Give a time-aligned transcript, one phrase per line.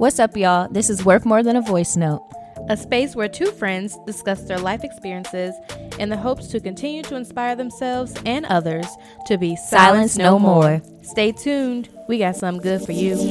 [0.00, 0.66] What's up, y'all?
[0.70, 2.26] This is Worth More Than a Voice Note.
[2.70, 5.54] a space where two friends discuss their life experiences
[5.98, 8.86] in the hopes to continue to inspire themselves and others
[9.26, 10.80] to be Silence no more.
[11.02, 11.90] Stay tuned.
[12.08, 13.28] We got something good for you.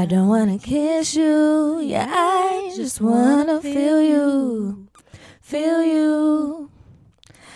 [0.00, 4.88] I don't wanna kiss you, yeah, I just wanna feel you,
[5.42, 6.70] feel you.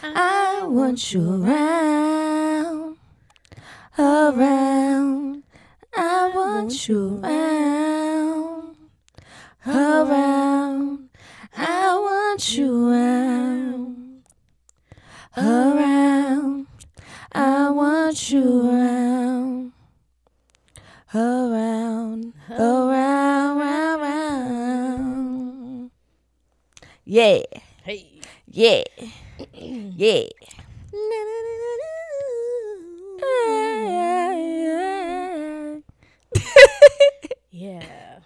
[0.03, 2.99] I want you around,
[3.99, 5.43] around.
[5.97, 8.77] I want you around,
[9.67, 11.09] around.
[11.57, 14.23] I want you around,
[15.35, 16.67] around.
[17.33, 19.73] I want you around,
[21.15, 23.59] around, around,
[24.01, 25.91] around.
[27.05, 27.41] Yeah,
[27.85, 28.21] Hey.
[28.47, 28.83] yeah,
[29.53, 30.27] yeah.
[37.51, 38.19] Yeah.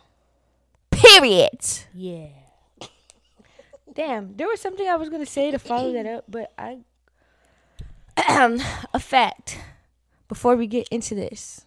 [0.90, 1.50] Period.
[1.94, 2.28] Yeah.
[3.92, 6.78] Damn, there was something I was gonna say to follow that up, but I
[8.94, 9.58] a fact
[10.28, 11.66] before we get into this.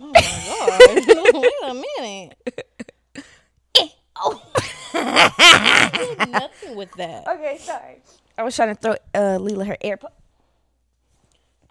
[0.00, 1.34] Oh my god.
[1.34, 2.36] Wait a minute.
[6.18, 7.26] Did nothing with that.
[7.28, 8.02] Okay, sorry.
[8.36, 10.10] I was trying to throw uh Leela her AirPod.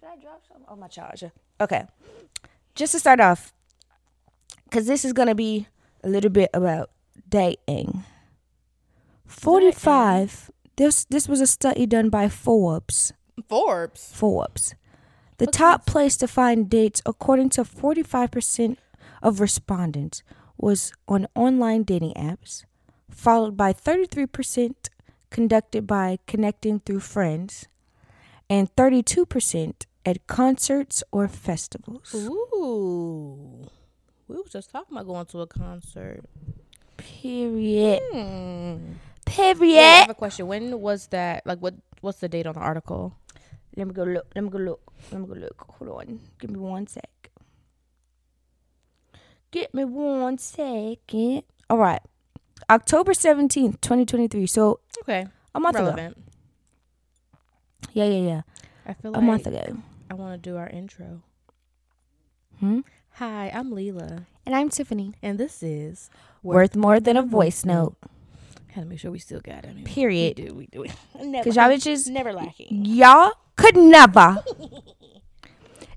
[0.00, 0.66] Did I drop something?
[0.68, 1.32] Oh my charger.
[1.60, 1.84] Okay.
[2.74, 3.52] Just to start off,
[4.64, 5.66] because this is gonna be
[6.04, 6.90] a little bit about
[7.28, 8.04] dating.
[9.26, 10.50] Forty-five.
[10.76, 13.12] This this was a study done by Forbes.
[13.48, 14.10] Forbes.
[14.14, 14.74] Forbes.
[15.40, 18.76] The top place to find dates, according to 45%
[19.22, 20.22] of respondents,
[20.58, 22.66] was on online dating apps,
[23.10, 24.74] followed by 33%
[25.30, 27.68] conducted by connecting through friends,
[28.50, 32.14] and 32% at concerts or festivals.
[32.14, 33.66] Ooh.
[34.28, 36.22] We was just talking about going to a concert.
[36.98, 38.02] Period.
[38.12, 38.76] Hmm.
[39.24, 39.58] Period.
[39.58, 40.46] Wait, I have a question.
[40.48, 41.46] When was that?
[41.46, 41.76] Like, what?
[42.02, 43.16] What's the date on the article?
[43.76, 44.26] Let me go look.
[44.34, 44.80] Let me go look.
[45.12, 45.64] Let me go look.
[45.78, 46.20] Hold on.
[46.38, 47.30] Give me one sec.
[49.50, 51.42] Get me one second.
[51.68, 52.00] All right.
[52.68, 54.46] October 17th, 2023.
[54.46, 55.26] So Okay.
[55.54, 55.86] a month ago.
[55.86, 56.16] Relevant.
[57.92, 58.40] Yeah, yeah, yeah.
[58.86, 59.76] I feel A like month ago.
[60.10, 61.22] I want to do our intro.
[62.60, 62.80] Hmm?
[63.14, 65.14] Hi, I'm Leela, And I'm Tiffany.
[65.22, 66.10] and this is
[66.42, 67.96] Worth more than a voice note.
[68.74, 69.70] Gotta make sure we still got it.
[69.70, 70.38] I mean, Period.
[70.38, 70.54] We do.
[70.54, 70.84] We do.
[71.24, 71.42] Never.
[71.44, 72.84] Because y'all bitches, never lacking.
[72.84, 74.42] y'all could never.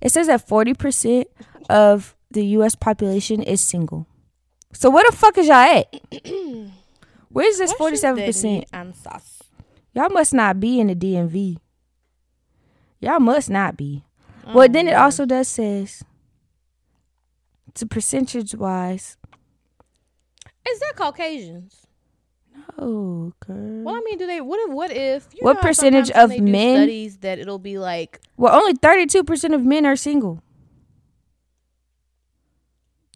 [0.01, 1.25] It says that 40%
[1.69, 2.75] of the U.S.
[2.75, 4.05] population is single.
[4.73, 5.93] So where the fuck is y'all at?
[7.29, 8.43] Where's this What 47%?
[8.43, 8.65] need?
[9.93, 11.57] Y'all must not be in the DMV.
[12.99, 14.03] Y'all must not be.
[14.53, 14.99] well, then it mm.
[14.99, 16.03] also does says
[17.75, 19.17] to percentage wise.
[20.67, 21.85] Is that Caucasians?
[22.77, 23.83] Oh, girl.
[23.83, 24.41] Well, I mean, do they?
[24.41, 24.73] What if?
[24.73, 25.27] What if?
[25.33, 28.73] You What percentage of when they do men- studies that it'll be like Well, only
[28.73, 30.41] thirty-two percent of men are single.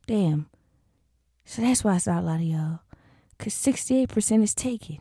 [0.06, 0.50] Damn.
[1.46, 2.80] So that's why it's not a lot of y'all.
[3.40, 5.00] Cause sixty-eight percent is taken.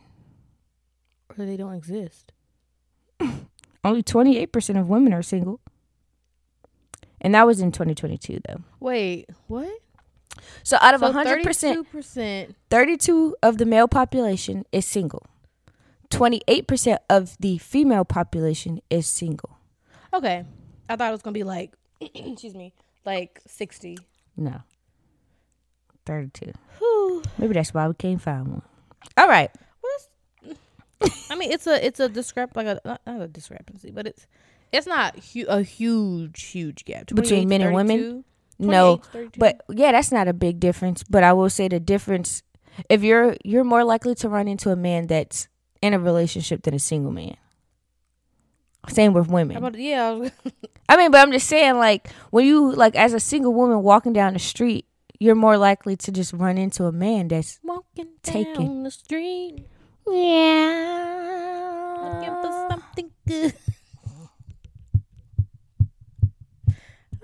[1.37, 2.31] or they don't exist.
[3.83, 5.59] Only twenty-eight percent of women are single.
[7.19, 8.61] And that was in 2022, though.
[8.79, 9.71] Wait, what?
[10.63, 12.55] So out of So 100 percent, percent.
[12.69, 15.25] 32 of the male population is single.
[16.09, 19.57] 28% of the female population is single.
[20.13, 20.45] Okay,
[20.87, 22.73] I thought it was gonna be like, excuse me,
[23.05, 23.97] like sixty.
[24.37, 24.61] No.
[26.05, 26.53] 32.
[26.77, 27.23] Whew.
[27.37, 28.61] Maybe that's why we can't find one.
[29.17, 29.51] All right.
[31.29, 34.25] I mean, it's a it's a discrep like a not, not a discrepancy, but it's
[34.71, 38.23] it's not hu- a huge huge gap Between men and women?
[38.59, 39.39] 32, No, 32.
[39.39, 41.03] but yeah, that's not a big difference.
[41.03, 42.43] But I will say the difference
[42.89, 45.47] if you're you're more likely to run into a man that's
[45.81, 47.37] in a relationship than a single man.
[48.89, 49.57] Same with women.
[49.57, 50.17] about yeah?
[50.23, 50.31] I
[50.89, 54.13] I mean, but I'm just saying, like when you like as a single woman walking
[54.13, 54.85] down the street,
[55.19, 58.53] you're more likely to just run into a man that's Walking Taken.
[58.53, 59.65] down the street,
[60.77, 61.97] yeah.
[62.01, 63.53] looking for something good.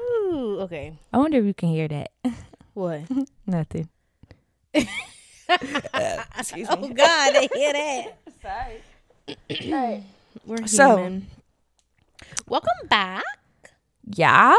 [0.04, 0.98] Ooh, okay.
[1.12, 2.12] I wonder if you can hear that.
[2.74, 3.04] What?
[3.46, 3.88] Nothing.
[4.74, 6.90] Excuse oh, me.
[6.90, 8.18] Oh God, I hear that.
[9.62, 10.04] Sorry.
[10.44, 11.28] We're So- human.
[12.48, 13.24] Welcome back.
[14.06, 14.56] Yeah.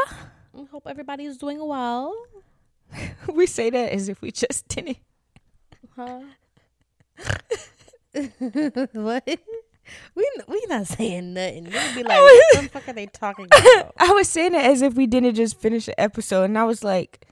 [0.57, 2.15] I hope everybody's doing well.
[3.33, 4.99] we say that as if we just didn't.
[5.97, 6.21] Huh?
[8.93, 9.29] what?
[10.15, 11.65] We we not saying nothing.
[11.65, 13.93] We'll be like, what the fuck are they talking about?
[13.99, 16.83] I was saying it as if we didn't just finish the episode, and I was
[16.85, 17.27] like,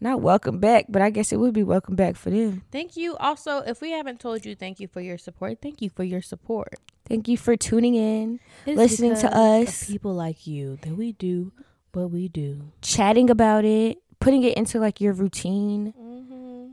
[0.00, 2.62] not welcome back, but I guess it would be welcome back for them.
[2.72, 3.16] Thank you.
[3.16, 5.58] Also, if we haven't told you, thank you for your support.
[5.60, 6.74] Thank you for your support.
[7.06, 11.52] Thank you for tuning in, It's listening to us, people like you that we do
[11.92, 12.70] what we do.
[12.82, 15.92] chatting about it, putting it into like your routine.
[15.98, 16.66] Mm-hmm.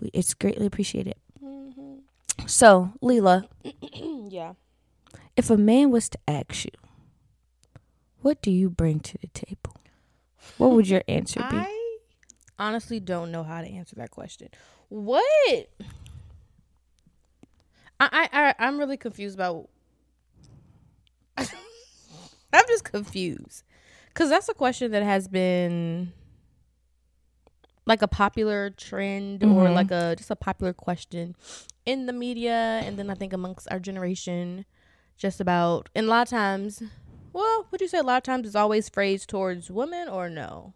[0.00, 1.14] We, it's greatly appreciated.
[2.50, 2.58] Mm-hmm.
[2.58, 3.46] So, Leela,
[4.30, 4.54] yeah.
[5.36, 6.70] if a man was to ask you,
[8.22, 9.76] what do you bring to the table?
[10.58, 11.56] What would your answer be?
[11.56, 11.98] I
[12.58, 14.48] honestly don't know how to answer that question.
[14.88, 15.68] What?
[18.00, 19.68] I I, I I'm really confused about.
[21.38, 23.62] I'm just confused
[24.08, 26.12] because that's a question that has been
[27.86, 29.74] like a popular trend or Mhm.
[29.74, 31.36] like a just a popular question
[31.90, 34.64] in the media and then I think amongst our generation
[35.16, 36.82] just about and a lot of times
[37.32, 40.72] well would you say a lot of times it's always phrased towards women or no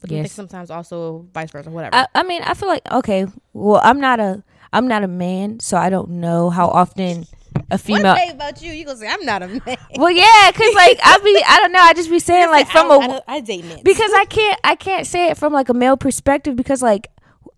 [0.00, 0.32] but do you think Yes.
[0.32, 3.26] sometimes also vice versa whatever I, I mean, I feel like okay.
[3.52, 4.42] Well, I'm not a
[4.72, 7.26] I'm not a man, so I don't know how often
[7.70, 8.14] a one female.
[8.14, 11.18] day about you you gonna say I'm not a man Well, yeah, cause like I
[11.22, 11.80] be I don't know.
[11.80, 14.24] I just be saying like I from I, a don't- I date men because I
[14.24, 17.08] can't I can't say it from like a male perspective because like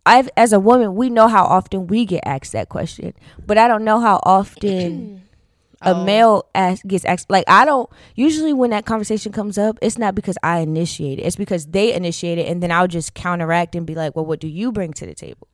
[0.07, 3.15] I've as a woman we know how often we get asked that question,
[3.47, 5.23] but I don't know how often
[5.83, 6.05] a Oh.
[6.05, 7.31] male ask, gets asked.
[7.31, 11.23] Like I don't usually when that conversation comes up, it's not because I initiate it.
[11.23, 14.41] It's because they initiate it, and then I'll just counteract and be like, "Well, what
[14.41, 15.49] do you bring to the table?"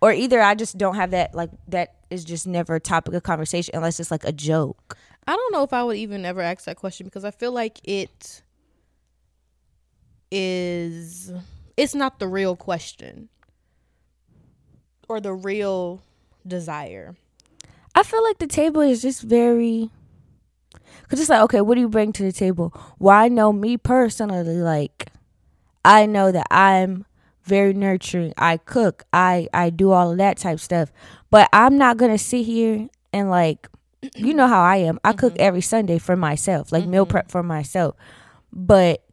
[0.00, 3.22] Or either I just don't have that like that is just never a topic of
[3.22, 4.96] conversation unless it's like a joke.
[5.26, 7.80] I don't know if I would even ever ask that question because I feel like
[7.82, 8.42] it
[10.30, 11.32] is
[11.76, 13.28] it's not the real question
[15.08, 16.02] or the real
[16.46, 17.16] desire.
[17.94, 19.90] I feel like the table is just very
[21.08, 22.72] cuz it's like okay, what do you bring to the table?
[22.98, 25.10] Well, I know me personally like
[25.84, 27.06] I know that I'm
[27.44, 28.34] very nurturing.
[28.36, 29.04] I cook.
[29.12, 30.92] I I do all of that type stuff.
[31.30, 33.68] But I'm not going to sit here and like
[34.14, 35.00] you know how I am.
[35.04, 35.42] I cook mm-hmm.
[35.42, 37.12] every Sunday for myself, like meal mm-hmm.
[37.12, 37.96] prep for myself.
[38.52, 39.05] But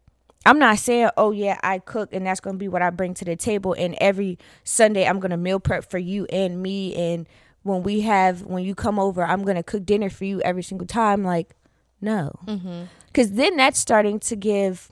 [0.46, 3.26] I'm not saying, oh yeah, I cook and that's gonna be what I bring to
[3.26, 3.74] the table.
[3.74, 6.94] And every Sunday I'm gonna meal prep for you and me.
[6.96, 7.28] And
[7.64, 10.88] when we have, when you come over, I'm gonna cook dinner for you every single
[10.88, 11.24] time.
[11.24, 11.56] Like,
[12.02, 12.84] no, mm-hmm.
[13.08, 14.92] because then that's starting to give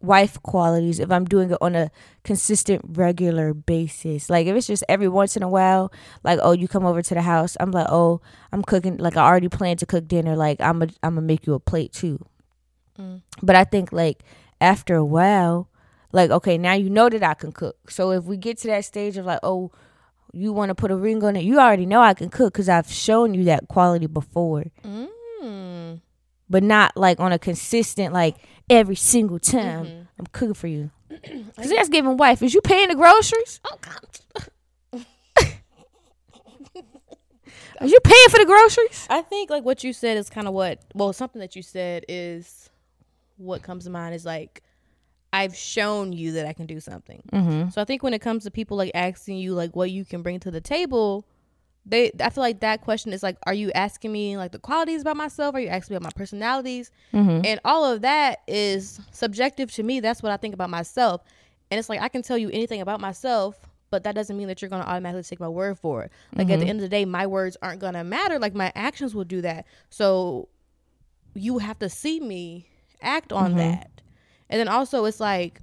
[0.00, 1.90] wife qualities if I'm doing it on a
[2.24, 4.30] consistent, regular basis.
[4.30, 5.92] Like if it's just every once in a while,
[6.24, 8.20] like oh you come over to the house, I'm like oh
[8.52, 8.96] I'm cooking.
[8.96, 10.36] Like I already planned to cook dinner.
[10.36, 12.24] Like I'm a, I'm gonna make you a plate too.
[12.98, 13.22] Mm.
[13.42, 14.24] But I think like
[14.60, 15.68] after a while,
[16.12, 17.90] like okay, now you know that I can cook.
[17.90, 19.72] So if we get to that stage of like, oh,
[20.32, 22.68] you want to put a ring on it, you already know I can cook because
[22.68, 24.64] I've shown you that quality before.
[24.84, 26.00] Mm.
[26.50, 28.36] But not like on a consistent, like
[28.70, 30.90] every single time I'm cooking for you.
[31.20, 32.42] Because that's giving wife.
[32.42, 33.60] Is you paying the groceries?
[33.64, 34.20] Oh God.
[37.80, 39.06] Are you paying for the groceries?
[39.08, 42.04] I think like what you said is kind of what well something that you said
[42.08, 42.70] is
[43.38, 44.62] what comes to mind is like
[45.32, 47.22] I've shown you that I can do something.
[47.32, 47.70] Mm-hmm.
[47.70, 50.22] So I think when it comes to people like asking you like what you can
[50.22, 51.26] bring to the table,
[51.84, 55.02] they I feel like that question is like, are you asking me like the qualities
[55.02, 55.54] about myself?
[55.54, 56.90] Are you asking me about my personalities?
[57.12, 57.44] Mm-hmm.
[57.44, 60.00] And all of that is subjective to me.
[60.00, 61.22] That's what I think about myself.
[61.70, 63.58] And it's like I can tell you anything about myself,
[63.90, 66.12] but that doesn't mean that you're gonna automatically take my word for it.
[66.34, 68.38] Like at the end of the day, my words aren't gonna matter.
[68.38, 69.66] Like my actions will do that.
[69.90, 70.48] So
[71.34, 72.66] you have to see me
[73.00, 73.90] act on that.
[74.50, 75.60] And then also it's like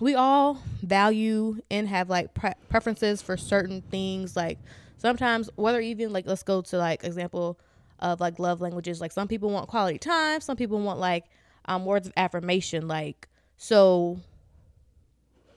[0.00, 4.36] we all value and have like pre- preferences for certain things.
[4.36, 4.58] Like
[4.98, 7.58] sometimes whether even like let's go to like example
[8.00, 11.24] of like love languages like some people want quality time some people want like
[11.66, 12.88] um words of affirmation.
[12.88, 14.18] Like so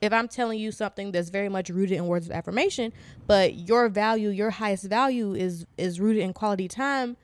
[0.03, 2.91] if i'm telling you something that's very much rooted in words of affirmation
[3.25, 7.15] but your value your highest value is is rooted in quality time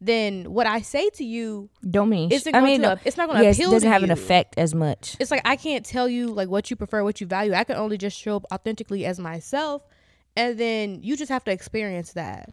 [0.00, 2.30] then what i say to you Don't mean.
[2.30, 4.10] Isn't I mean, to- no, it's not gonna yes, appeal It doesn't to have an
[4.12, 5.16] effect as much.
[5.18, 7.52] it's like I can't tell you like what you prefer, what you value.
[7.52, 9.82] I can only just show up authentically as myself,
[10.36, 12.52] and then you just have to experience that.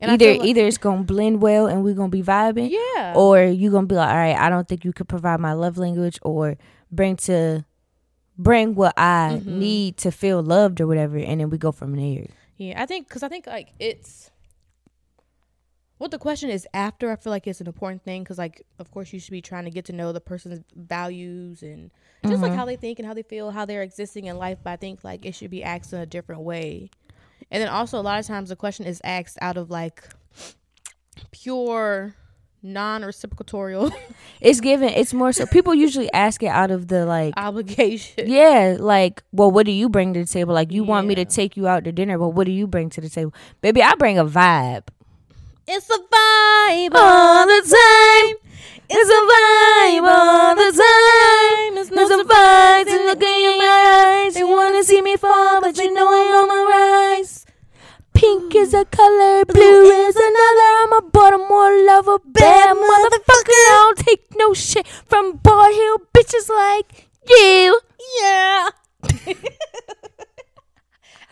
[0.00, 3.42] And either like- either it's gonna blend well and we're gonna be vibing, yeah, or
[3.44, 6.18] you're gonna be like, all right, I don't think you could provide my love language
[6.22, 6.56] or
[6.90, 7.64] bring to
[8.38, 9.58] bring what I Mm-hmm.
[9.58, 12.26] need to feel loved or whatever, and then we go from there.
[12.56, 12.82] yeah.
[12.82, 14.30] I think because I think like it's
[15.98, 18.90] what the question is after, I feel like it's an important thing because, like, of
[18.90, 21.90] course, you should be trying to get to know the person's values and
[22.26, 22.56] just like Mhm.
[22.56, 24.58] how they think and how they feel, how they're existing in life.
[24.62, 26.90] But I think like it should be asked in a different way.
[27.50, 30.02] And then also, a lot of times, the question is asked out of like
[31.30, 32.14] pure
[32.62, 33.92] non-reciprocatorial
[34.40, 34.88] It's given.
[34.90, 37.34] It's more so people usually ask it out of the like.
[37.36, 38.28] obligation.
[38.28, 40.52] Yeah, like, well, what do you bring to the table?
[40.52, 42.90] Like, you want me to take you out to dinner, but what do you bring
[42.90, 43.32] to the table?
[43.60, 44.88] Baby, I bring a vibe.
[45.68, 48.36] It's a vibe All the time.
[48.88, 51.76] It's a vibe all the time.
[51.76, 54.34] It's There's a vibes in the in my eyes.
[54.34, 57.46] They wanna see me fall, but you know I'm on my rise.
[58.14, 59.52] Pink is a color, mm.
[59.52, 60.68] blue is another.
[60.82, 63.62] I'm a Baltimore lover, bad motherfucker.
[63.66, 67.80] I don't take no shit from Bald Hill bitches like you.
[68.22, 68.68] Yeah.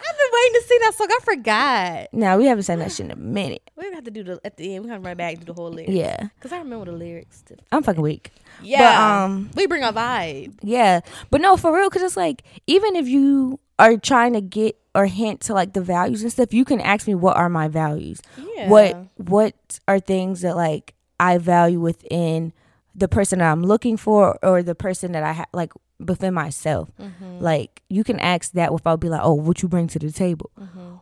[0.06, 1.08] I've been waiting to see that song.
[1.10, 2.08] I forgot.
[2.12, 3.70] Now we haven't sang that shit in a minute.
[3.76, 4.84] We're gonna have to do the at the end.
[4.84, 5.92] We're gonna run back and do the whole lyrics.
[5.92, 7.42] Yeah, Cause I remember the lyrics.
[7.42, 7.56] Too.
[7.72, 8.30] I'm fucking weak.
[8.62, 9.24] Yeah.
[9.24, 10.54] um, we bring a vibe.
[10.62, 14.78] Yeah, but no, for real, because it's like even if you are trying to get
[14.94, 17.68] or hint to like the values and stuff, you can ask me what are my
[17.68, 18.20] values.
[18.56, 18.68] Yeah.
[18.68, 22.52] What what are things that like I value within
[22.94, 26.90] the person that I'm looking for or the person that I ha- like within myself.
[27.00, 27.38] Mm-hmm.
[27.40, 30.50] Like you can ask that without be like, oh, what you bring to the table,
[30.60, 30.94] Mm-hmm.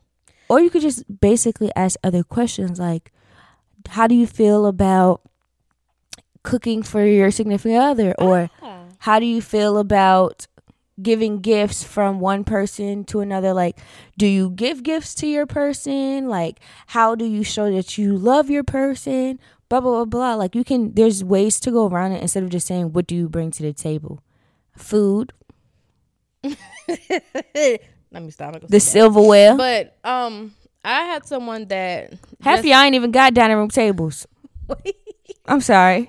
[0.49, 3.13] or you could just basically ask other questions like,
[3.89, 5.23] how do you feel about
[6.43, 8.85] cooking for your significant other, or Ah.
[8.99, 10.47] how do you feel about
[11.01, 13.79] giving gifts from one person to another like
[14.19, 18.51] do you give gifts to your person like how do you show that you love
[18.51, 22.21] your person blah blah blah blah like you can there's ways to go around it
[22.21, 24.21] instead of just saying what do you bring to the table
[24.77, 25.33] food
[28.11, 28.57] Let me stop.
[28.69, 29.57] The silverware.
[29.57, 32.13] But um, I had someone that
[32.43, 34.27] half of y'all ain't even got dining room tables
[35.47, 36.09] i'm sorry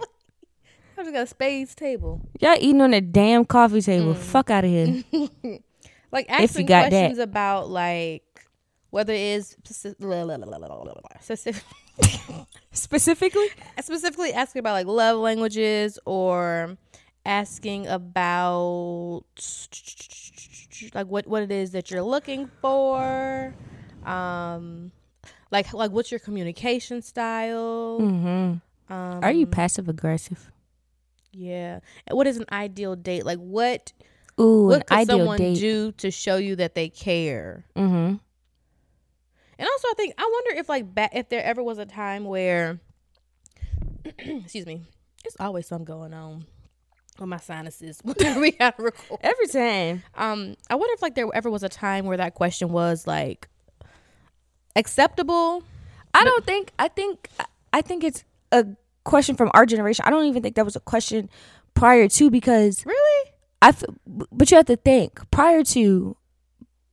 [0.97, 2.21] I just got a spades table.
[2.39, 4.17] y'all eating on a damn coffee table Mm.
[4.17, 5.03] fuck out of here
[6.11, 6.89] Like If you asking got that.
[6.91, 8.23] questions about like
[8.91, 9.95] whether it is speci-
[11.21, 11.63] specific-
[12.71, 13.47] specifically
[13.81, 16.77] specifically asking about like love languages or
[17.25, 19.23] asking about
[20.93, 23.53] like what what it is that you're looking for
[24.05, 24.91] um
[25.51, 27.99] like like what's your communication style?
[28.01, 28.93] Mm-hmm.
[28.93, 30.51] um are you passive aggressive
[31.33, 31.79] yeah.
[32.11, 33.25] What is an ideal date?
[33.25, 33.91] Like what
[34.39, 35.59] ooh what an could ideal someone date.
[35.59, 37.65] do to show you that they care?
[37.75, 38.15] Mm-hmm.
[39.59, 42.25] And also, I think I wonder if like back if there ever was a time
[42.25, 42.79] where,
[44.05, 44.83] excuse me,
[45.25, 46.45] it's always something going on
[47.19, 49.19] with my sinuses when we gotta record.
[49.21, 52.69] every time Um, I wonder if like there ever was a time where that question
[52.69, 53.47] was like
[54.75, 55.63] acceptable.
[56.13, 57.29] I don't think I think
[57.71, 58.65] I think it's a
[59.03, 60.03] question from our generation.
[60.07, 61.29] I don't even think that was a question
[61.73, 63.31] prior to because Really?
[63.61, 66.15] I f- but you have to think prior to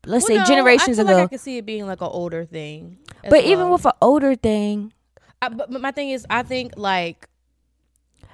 [0.07, 1.15] let's Well, say no, generations I ago.
[1.15, 2.99] like I could see it being like an older thing.
[3.29, 4.93] but even with an older thing,
[5.43, 7.29] I, but my thing is, I think like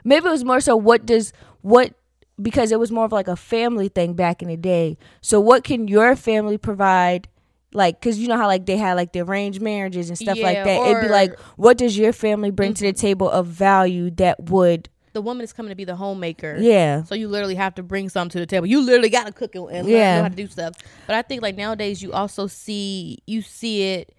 [0.04, 1.32] maybe it was more so what does
[1.66, 1.94] what
[2.40, 4.96] because it was more of like a family thing back in the day.
[5.20, 7.28] So what can your family provide?
[7.72, 10.62] Like, cause you know how like they had like the arranged marriages and stuff like
[10.62, 10.86] that.
[10.88, 13.00] It'd be like, what does your family bring to the mm-hmm.
[13.00, 16.56] table of value that would, the woman is coming to be the homemaker.
[16.60, 18.66] yeah, So you literally have to bring something to the table.
[18.66, 20.16] You literally got to cook and and learn Yeah.
[20.18, 20.74] know how to do stuff.
[21.06, 24.14] But I think like nowadays you also see you see it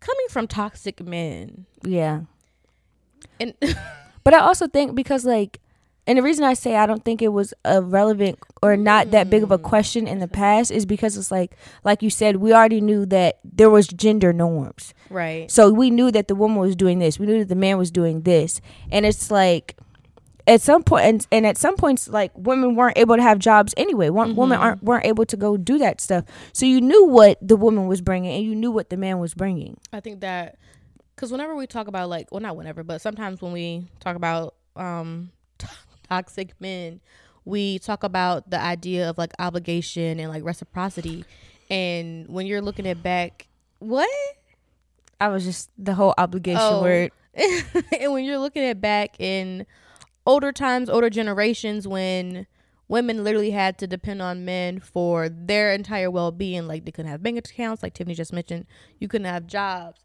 [0.00, 1.66] coming from toxic men.
[1.82, 2.20] yeah.
[3.40, 3.54] And
[4.24, 5.58] But I also think because like
[6.06, 9.30] and the reason I say I don't think it was a relevant or not that
[9.30, 9.62] big of a Mm.
[9.62, 13.38] question in the past is because it's like like you said we already knew that
[13.44, 14.94] there was gender norms.
[15.10, 15.50] right.
[15.50, 17.18] So we knew that the woman was doing this.
[17.18, 18.60] We knew that the man was doing this.
[18.90, 19.76] And it's like
[20.48, 23.72] at some point and, and at some points like women weren't able to have jobs
[23.76, 24.08] anyway.
[24.08, 24.64] One women Mm-hmm.
[24.64, 26.24] aren't weren't able to go do that stuff.
[26.52, 29.34] So you knew what the woman was bringing and you knew what the man was
[29.34, 29.78] bringing.
[29.92, 30.58] I think that
[31.14, 34.54] because whenever we talk about like well not whenever but sometimes when we talk about
[34.74, 35.30] um
[36.12, 37.00] toxic men
[37.44, 41.24] we talk about the idea of like obligation and like reciprocity
[41.70, 44.08] and when you're looking at back what
[45.20, 46.82] I was just the whole obligation Oh.
[46.82, 47.12] word.
[48.00, 49.64] and when you're looking at back in
[50.26, 52.46] older times, older generations, when
[52.88, 57.10] women literally had to depend on men for their entire well being, like they couldn't
[57.10, 58.66] have bank accounts, like Tiffany just mentioned,
[58.98, 60.00] you couldn't have jobs.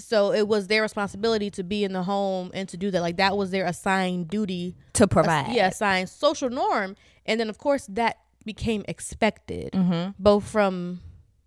[0.00, 3.00] So it was their responsibility to be in the home and to do that.
[3.00, 5.52] Like that was their assigned duty, To provide.
[5.52, 6.96] yeah, assigned social norm.
[7.26, 10.10] And then of course that became expected, Mm-hmm.
[10.18, 11.00] both from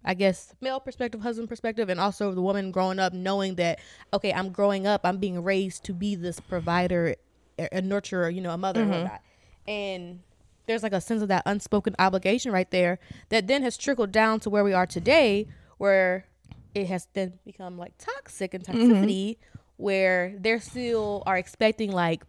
[0.06, 3.80] I guess male perspective, husband perspective, and also the woman growing up knowing that
[4.14, 7.16] okay, I'm growing up, I'm being raised to be this provider,
[7.58, 8.92] a nurturer, you know, a mother Mm-hmm.
[8.94, 9.22] and whatnot.
[9.68, 10.20] And
[10.66, 14.40] there's like a sense of that unspoken obligation right there that then has trickled down
[14.42, 16.26] to where we are today, where
[16.76, 18.92] it has then become like toxic and Mm-hmm.
[18.94, 19.38] toxicity,
[19.78, 22.24] where they're still are expecting like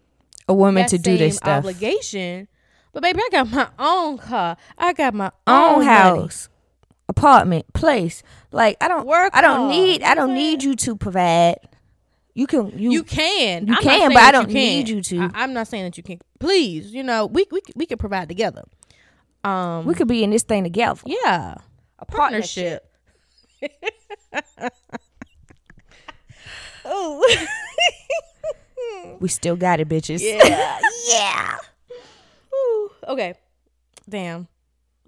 [0.49, 1.59] A woman to do this stuff.
[1.59, 2.49] obligation.
[2.93, 4.57] But baby, I got my own car.
[4.79, 6.49] I got my Own own house,
[7.09, 8.23] apartment, place.
[8.53, 11.57] Like I don't Work I don't need I don't need you to provide.
[12.37, 13.67] You can you, You can.
[13.69, 15.31] You I'm can, but I don't you need you to.
[15.35, 16.21] I, am not saying that you can.
[16.41, 18.63] Please, you know, we we we can provide together.
[19.45, 21.01] Um, we could be in this thing together.
[21.05, 21.57] yeah,
[21.99, 22.89] a partnership.
[26.85, 27.47] Oh,
[29.21, 30.21] We still got it, bitches.
[30.23, 30.79] yeah,
[31.09, 31.57] yeah.
[32.51, 32.91] Whew.
[33.09, 33.35] Okay,
[34.09, 34.49] damn,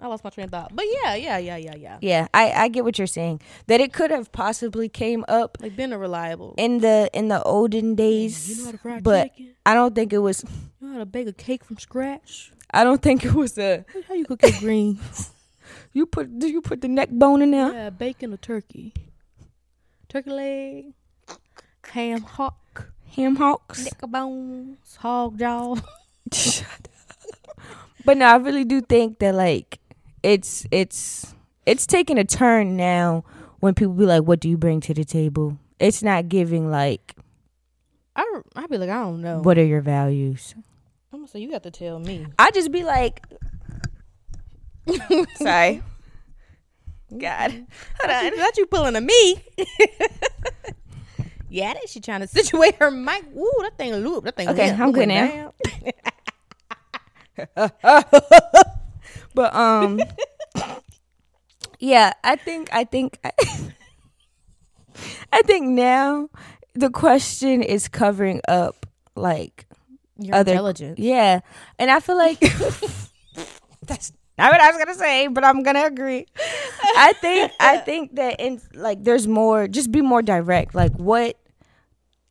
[0.01, 0.71] I lost my train of thought.
[0.75, 1.99] But yeah, yeah, yeah, yeah, yeah.
[2.01, 3.41] Yeah, I I get what you're saying.
[3.67, 6.55] That it could have possibly came up Like being a reliable.
[6.57, 9.55] in the in the olden days, You know how to fry but chicken.
[9.65, 10.45] I don't think it was.
[10.81, 12.53] You know how to bake a cake from scratch.
[12.71, 13.85] I don't think it was a.
[14.09, 15.31] How you cook your greens?
[15.97, 17.73] You put do you put the neck bone in there?
[17.73, 18.93] Yeah, bacon or turkey.
[20.11, 20.85] Turkey leg,
[21.89, 23.83] ham hock, Ham hocks.
[23.83, 25.77] neck bones, hog jaw.
[28.05, 29.81] But no, I really do think that like
[30.23, 31.35] it's it's
[31.65, 33.25] it's taking a turn now
[33.61, 37.17] when people be like, "What do you bring to the table?" It's not giving like,
[38.15, 38.23] I
[38.55, 39.41] I be like, I don't know.
[39.41, 40.55] "What are your values?"
[41.11, 42.27] I'm gonna say you got to tell me.
[42.39, 43.25] I just be like,
[45.37, 45.83] "Sorry,
[47.17, 47.51] God,
[48.01, 49.43] hold on." you, that you pulling to me.
[51.51, 53.25] yeah, that she trying to situate her mic.
[53.37, 54.25] Ooh, that thing loop.
[54.25, 54.49] That thing.
[54.49, 54.71] Okay.
[54.71, 55.53] I'm good now.
[59.35, 60.01] But um,
[61.79, 63.19] yeah, I think I think
[65.31, 66.31] I think now
[66.75, 69.67] the question is covering up like
[70.19, 70.99] Your Other- intelligence.
[70.99, 71.41] Yeah.
[71.79, 72.41] And I feel like
[73.87, 76.27] that's not what I was gonna say, but I'm gonna agree.
[76.97, 80.75] I think I think that in like there's more just be more direct.
[80.75, 81.39] Like what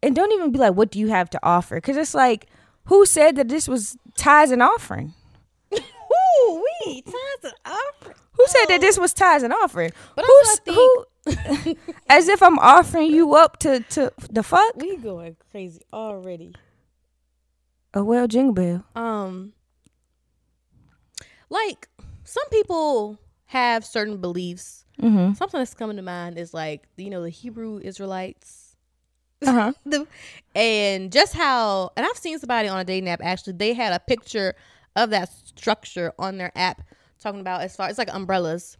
[0.03, 1.79] and don't even be like, what do you have to offer?
[1.81, 2.47] Cause it's like,
[2.85, 5.13] who said that this was tithes and offering?
[5.73, 8.13] Ooh, we times an offer.
[8.33, 9.91] Who said that this was tithes and offering?
[10.15, 11.05] But Who's I who
[12.09, 14.75] as if I'm offering you up to to the fuck?
[14.75, 16.53] We going crazy already.
[17.93, 18.85] Oh well, jingle bell.
[18.95, 19.53] um
[21.49, 21.87] like
[22.25, 24.81] some people have certain beliefs.
[25.01, 25.33] Mm-hmm.
[25.33, 28.75] something that's coming to mind is like you know the hebrew israelites.
[29.45, 29.73] Uh-huh.
[29.85, 30.07] the,
[30.55, 33.99] and just how and i've seen somebody on a dating app actually they had a
[33.99, 34.55] picture
[34.95, 36.81] of that structure on their app
[37.19, 38.77] talking about as far it's like umbrellas.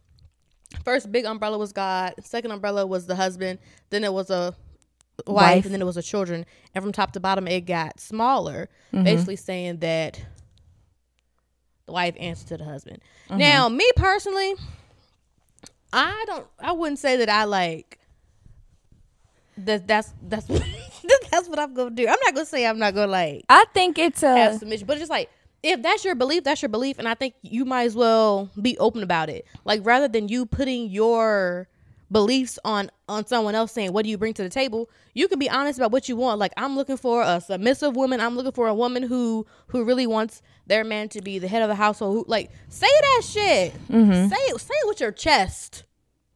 [0.84, 2.14] First big umbrella was god.
[2.24, 3.58] Second umbrella was the husband.
[3.90, 4.54] Then it was a
[5.26, 5.64] wife, Wife.
[5.64, 6.44] and then it was a children.
[6.74, 8.68] And from top to bottom it got smaller.
[8.92, 10.20] Basically saying that
[11.86, 13.38] the wife answered to the husband mm-hmm.
[13.38, 14.54] now me personally
[15.92, 17.98] i don't i wouldn't say that i like
[19.56, 20.46] that that's that's
[21.30, 23.98] that's what i'm gonna do i'm not gonna say i'm not gonna like I think
[23.98, 24.86] it's have a submission.
[24.86, 25.30] But it's just like
[25.62, 28.78] if that's your belief, that's your belief, and I think you might as well be
[28.78, 29.46] open about it.
[29.64, 31.68] Like rather than you putting your
[32.10, 34.88] beliefs on on someone else saying what do you bring to the table?
[35.14, 36.38] You can be honest about what you want.
[36.38, 38.20] Like i'm looking for a submissive woman.
[38.20, 41.62] I'm looking for a woman who who really wants their man to be the head
[41.62, 42.14] of the household.
[42.14, 43.88] Who like say that shit.
[43.88, 44.28] Mm-hmm.
[44.28, 45.84] Say it say it with your chest.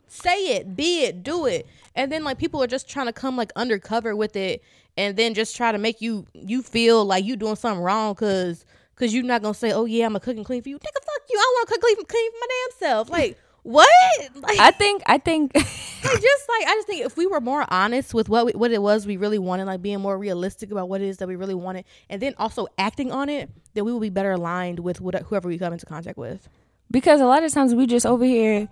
[0.09, 1.67] Say it, be it, do it.
[1.95, 4.63] And then like people are just trying to come like undercover with it
[4.97, 8.65] and then just try to make you you feel like you doing something wrong cuz
[8.97, 10.79] cuz you're not going to say, "Oh yeah, I'm a cook and clean for you."
[10.79, 11.39] Nigga, fuck you.
[11.39, 13.11] I want to cook clean, clean for my damn self.
[13.11, 13.89] Like, what?
[14.35, 17.65] Like I think I think like, just like I just think if we were more
[17.69, 20.89] honest with what we, what it was we really wanted, like being more realistic about
[20.89, 23.93] what it is that we really wanted, and then also acting on it, then we
[23.93, 26.49] will be better aligned with what, whoever we come into contact with.
[26.91, 28.69] because a lot of times we just over here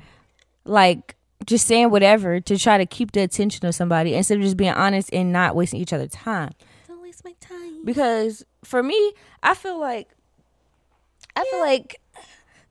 [0.65, 1.15] like
[1.47, 4.73] just saying whatever to try to keep the attention of somebody instead of just being
[4.73, 6.51] honest and not wasting each other's time.
[6.89, 7.85] Don't waste my time.
[7.85, 10.09] Because for me, I feel like
[11.37, 12.01] I feel like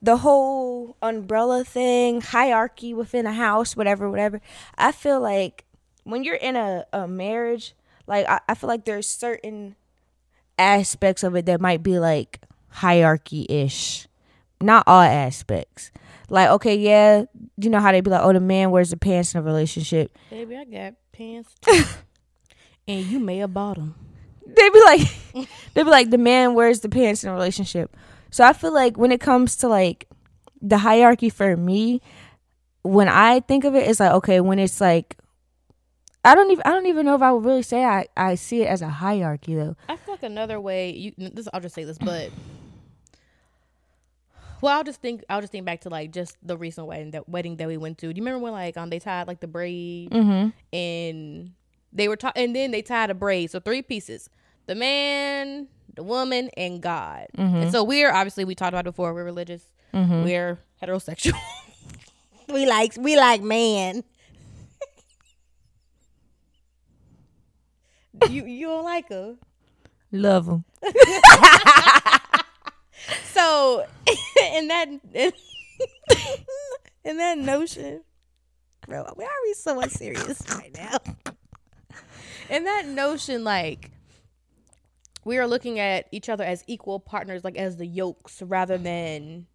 [0.00, 4.40] the whole umbrella thing, hierarchy within a house, whatever, whatever.
[4.76, 5.64] I feel like
[6.04, 7.74] when you're in a, a marriage,
[8.06, 9.76] like I, I feel like there's certain
[10.58, 14.06] aspects of it that might be like hierarchy ish.
[14.60, 15.90] Not all aspects.
[16.30, 17.24] Like, okay, yeah,
[17.56, 20.16] you know how they be like, oh, the man wears the pants in a relationship.
[20.30, 21.82] Baby, I got pants too.
[22.86, 23.94] and you may have bought them.
[24.46, 25.00] they be like
[25.74, 27.96] they be like the man wears the pants in a relationship
[28.30, 30.08] so i feel like when it comes to like
[30.60, 32.00] the hierarchy for me
[32.82, 35.16] when I think of it, it's like okay, when it's like
[36.24, 38.62] I don't even I don't even know if I would really say I I see
[38.62, 39.76] it as a hierarchy though.
[39.88, 42.30] I feel like another way you this I'll just say this, but
[44.60, 47.28] well, I'll just think I'll just think back to like just the recent wedding that
[47.28, 48.12] wedding that we went to.
[48.12, 50.48] Do you remember when like um they tied like the braid Mm-hmm.
[50.76, 51.50] and
[51.92, 54.30] they were ta- and then they tied a braid, so three pieces:
[54.66, 57.26] the man, the woman, and God.
[57.34, 57.70] And mm-hmm.
[57.70, 60.24] so we're obviously we talked about before we're religious, mm-hmm.
[60.24, 61.38] we're heterosexual.
[62.48, 64.04] we like we like man.
[68.30, 69.36] you you don't like her.
[70.10, 70.64] Love them.
[73.38, 73.86] So
[74.52, 74.88] in that
[77.04, 78.02] in that notion,
[78.86, 80.98] bro, why are we so serious right now?
[82.50, 83.92] In that notion, like
[85.28, 89.46] we are looking at each other as equal partners, like as the yokes, rather than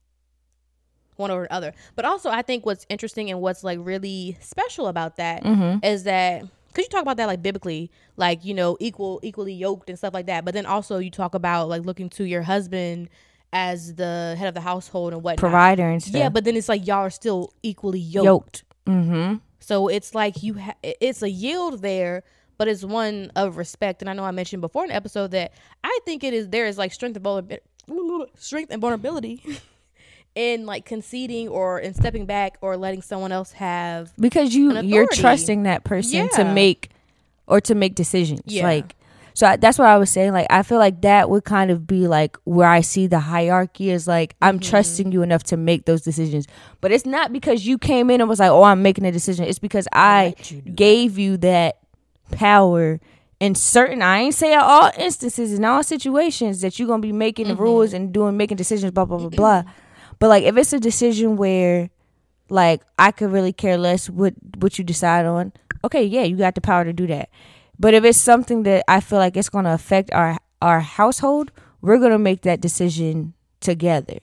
[1.16, 1.74] one over the other.
[1.96, 5.44] But also, I think what's interesting and what's like really special about that
[5.84, 9.90] is that because you talk about that like biblically, like you know, equal, equally yoked
[9.90, 10.46] and stuff like that.
[10.46, 13.10] But then also you talk about like looking to your husband
[13.52, 16.16] as the head of the household and what Provider and stuff.
[16.16, 18.26] Yeah, but then it's like y'all are still equally yoked.
[18.26, 18.64] yoked.
[18.86, 19.36] Mm-hmm.
[19.60, 22.24] So it's like you, ha- it's a yield there,
[22.58, 24.02] but it's one of respect.
[24.02, 26.66] And I know I mentioned before in the episode that I think it is there
[26.68, 27.62] is like strength and vulnerability,
[28.38, 29.44] strength and vulnerability
[30.36, 34.12] in like conceding or in stepping back or letting someone else have.
[34.20, 36.90] because you An you're trusting that person to make
[37.46, 38.64] or to make decisions Yeah.
[38.64, 38.96] like
[39.36, 41.86] so I, that's what i was saying like i feel like that would kind of
[41.86, 44.70] be like where i see the hierarchy is like i'm Mm-hmm.
[44.70, 46.48] trusting you enough to make those decisions
[46.82, 49.46] but it's not because you came in and was like oh i'm making a decision
[49.46, 51.78] it's because i let you gave you that
[52.36, 53.00] power
[53.40, 57.12] in certain i ain't say at all instances in all situations that you're gonna be
[57.12, 57.56] making Mm-hmm.
[57.56, 59.64] the rules and doing making decisions blah blah blah blah
[60.20, 61.90] but like if it's a decision where
[62.50, 65.54] like I could really care less what what you decide on.
[65.84, 67.30] Okay, yeah, you got the power to do that.
[67.80, 71.98] But if it's something that I feel like it's to affect our our household, we're
[72.12, 74.18] to make that decision together.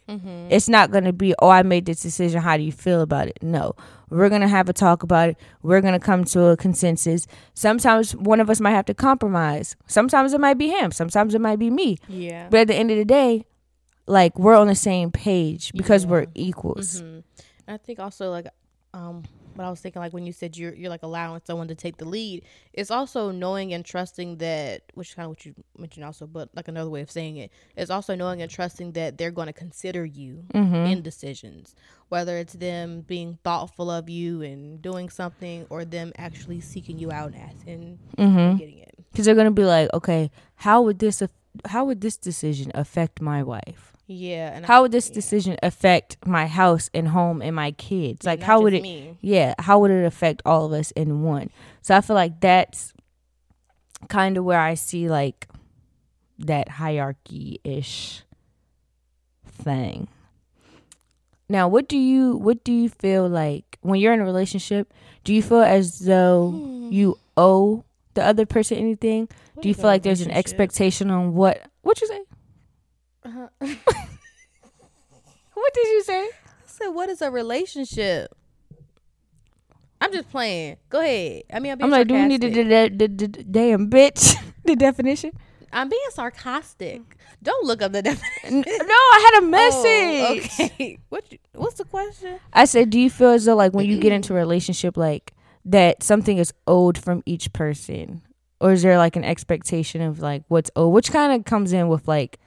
[0.50, 3.26] It's not going to be, "Oh, I made this decision, how do you feel about
[3.28, 3.74] it?" No.
[4.10, 5.36] We're going to have a talk about it.
[5.62, 7.28] We're going to come to a consensus.
[7.54, 9.76] Sometimes one of us might have to compromise.
[9.86, 11.96] Sometimes it might be him, sometimes it might be me.
[12.08, 12.48] Yeah.
[12.50, 13.46] But at the end of the day,
[14.06, 17.00] like we're on the same page because we're equals.
[17.02, 17.22] Mhm.
[17.66, 18.48] And I think also like
[18.94, 19.22] um
[19.54, 21.96] what I was thinking like when you said you're you're like allowing someone to take
[21.96, 26.04] the lead, it's also knowing and trusting that which is kind of what you mentioned
[26.04, 29.30] also, but like another way of saying it is also knowing and trusting that they're
[29.30, 30.74] going to consider you mm-hmm.
[30.74, 31.74] in decisions,
[32.08, 37.10] whether it's them being thoughtful of you and doing something, or them actually seeking you
[37.12, 38.38] out and asking mm-hmm.
[38.38, 38.94] and getting it.
[39.10, 41.22] because they're gonna be like, okay, how would this
[41.66, 43.96] how would this decision affect my wife?
[44.12, 48.26] Yeah, and How would this decision affect my house and home and my kids?
[48.26, 48.82] Like, not how would it?
[48.82, 49.16] me.
[49.20, 51.50] Yeah, how would it affect all of us in one?
[51.82, 52.92] So I feel like that's
[54.08, 55.46] kind of where I see like
[56.40, 58.24] that hierarchy ish
[59.46, 60.08] thing.
[61.48, 64.92] Now, what do you what do you feel like when you're in a relationship?
[65.22, 66.90] Do you feel as though hmm.
[66.90, 69.28] you owe the other person anything?
[69.54, 72.22] What do you feel like there's an expectation on what what you say?
[73.30, 73.48] Uh-huh.
[75.54, 76.22] What did you say?
[76.24, 78.34] I said, what is a relationship?
[80.00, 80.76] I'm just playing.
[80.88, 81.42] Go ahead.
[81.52, 84.34] I mean, I'm, being I'm like, do we need the, the, the, the damn bitch
[84.64, 85.32] the definition?
[85.72, 87.02] I'm being sarcastic.
[87.42, 88.60] Don't look up the definition.
[88.62, 90.50] No, I had a Oh, message.
[90.60, 90.98] okay.
[91.10, 91.30] What?
[91.30, 92.38] you- What's the question?
[92.54, 95.34] I said, do you feel as though like when you get into a relationship, like
[95.66, 98.22] that something is owed from each person,
[98.62, 101.88] or is there like an expectation of like what's owed, which kind of comes in
[101.88, 102.38] with like,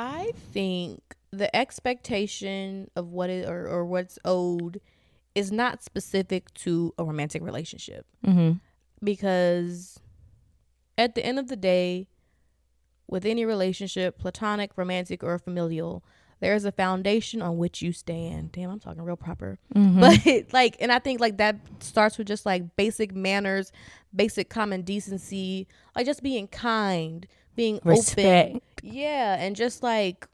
[0.00, 4.80] I think the expectation of what is or, or what's owed
[5.34, 8.52] is not specific to a romantic relationship mm-hmm,
[9.04, 10.00] because
[10.96, 12.08] at the end of the day,
[13.08, 16.02] with any relationship, platonic, romantic, or familial,
[16.40, 18.52] there is a foundation on which you stand.
[18.52, 19.58] Damn, I'm talking real proper.
[19.74, 20.00] mm-hmm.
[20.00, 23.70] But like, and I think like that starts with just like basic manners,
[24.14, 27.26] basic common decency, like just being kind,
[27.60, 27.90] being open.
[27.90, 28.60] Respect.
[28.82, 30.26] Yeah, and just like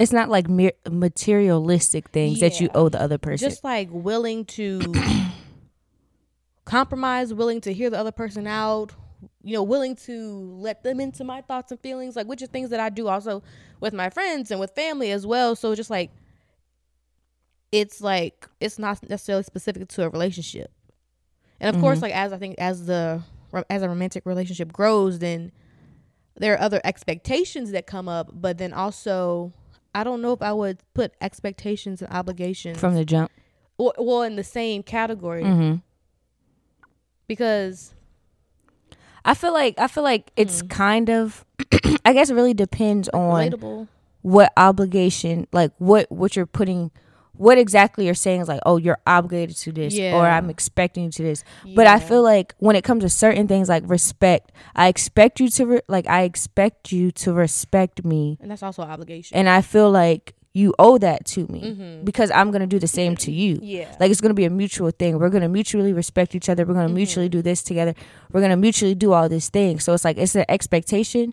[0.00, 3.48] it's not like mere materialistic things that you owe the other person.
[3.48, 4.80] just like willing to
[6.64, 8.92] compromise, willing to hear the other person out,
[9.44, 12.70] you know, willing to let them into my thoughts and feelings, like which are things
[12.70, 13.44] that I do also
[13.78, 15.54] with my friends and with family as well.
[15.54, 16.10] So just like
[17.70, 20.72] it's like it's not necessarily specific to a relationship.
[21.60, 22.06] And of course, mm-hmm.
[22.06, 23.22] like as I think as the
[23.70, 25.52] as a romantic relationship grows, then
[26.36, 29.52] there are other expectations that come up, but then also
[29.94, 33.30] I don't know if I would put expectations and obligations from the jump.
[33.78, 35.76] well, well in the same category Mm-hmm.
[37.26, 37.94] because
[39.24, 40.70] I feel like I feel like it's Mm.
[40.70, 41.44] kind of.
[42.04, 43.88] I guess it really depends on relatable.
[44.22, 46.90] what obligation, like what what you're putting,
[47.42, 51.10] what exactly you're saying is like, oh, you're obligated to this, or I'm expecting you
[51.10, 51.44] to this.
[51.74, 55.48] But I feel like when it comes to certain things like respect, I expect you
[55.56, 59.36] to re- like I expect you to respect me, and that's also an obligation.
[59.36, 62.04] and I feel like you owe that to me Mhm.
[62.04, 63.58] because I'm gonna do the same to you.
[63.62, 65.18] yeah, Like it's gonna be a mutual thing.
[65.18, 66.66] We're gonna mutually respect each other.
[66.66, 67.94] We're gonna mutually do this together.
[68.32, 69.82] We're gonna mutually do all these things.
[69.82, 71.32] So it's like it's an expectation,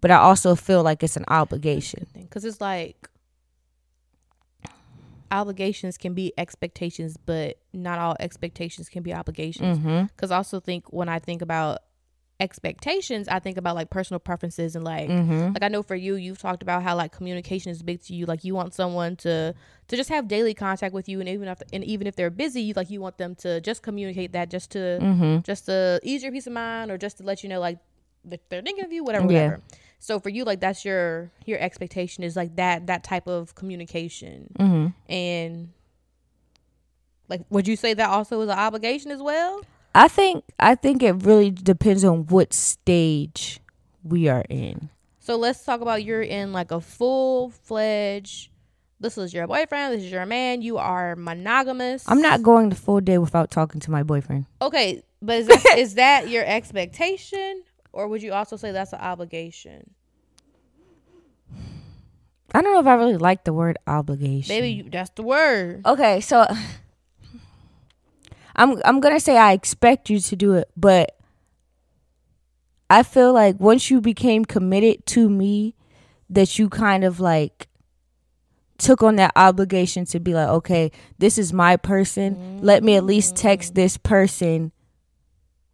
[0.00, 2.06] but I also feel like it's an obligation.
[2.18, 2.96] because it's like
[5.34, 9.78] obligations can be expectations, but not all expectations can be obligations.
[9.78, 10.04] Mm-hmm.
[10.06, 11.78] Because I also think when I think about
[12.40, 15.52] expectations, I think about like personal preferences and like Mm-hmm.
[15.54, 18.26] like I know for you, you've talked about how like communication is big to you.
[18.26, 19.54] Like you want someone to
[19.88, 22.62] to just have daily contact with you, and even if and even if they're busy,
[22.62, 25.38] you like you want them to just communicate that, just to Mm-hmm.
[25.42, 27.78] just to ease your peace of mind, or just to let you know like
[28.24, 29.42] they're thinking of you, whatever, Yeah.
[29.42, 29.60] whatever.
[30.04, 34.52] So for you, like that's your your expectation is like that that type of communication,
[34.58, 35.12] Mm-hmm.
[35.12, 35.70] and
[37.28, 39.62] like would you say that also is an obligation as well?
[39.94, 43.60] I think I think it really depends on what stage
[44.02, 44.90] we are in.
[45.20, 48.50] So let's talk about you're in like a full fledged.
[49.00, 49.94] This is your boyfriend.
[49.94, 50.60] This is your man.
[50.60, 52.04] You are monogamous.
[52.06, 54.44] I'm not going the full day without talking to my boyfriend.
[54.60, 57.62] okay, but is that, is that your expectation,
[57.94, 59.90] or would you also say that's an obligation?
[62.52, 64.54] I don't know if I really like the word obligation.
[64.54, 65.82] Maybe you, that's the word.
[65.86, 66.46] Okay, so
[68.56, 71.16] I'm I'm gonna say I expect you to do it, but
[72.90, 75.74] I feel like once you became committed to me,
[76.30, 77.68] that you kind of like
[78.78, 82.60] took on that obligation to be like, okay, this is my person.
[82.60, 84.72] Let me at least text this person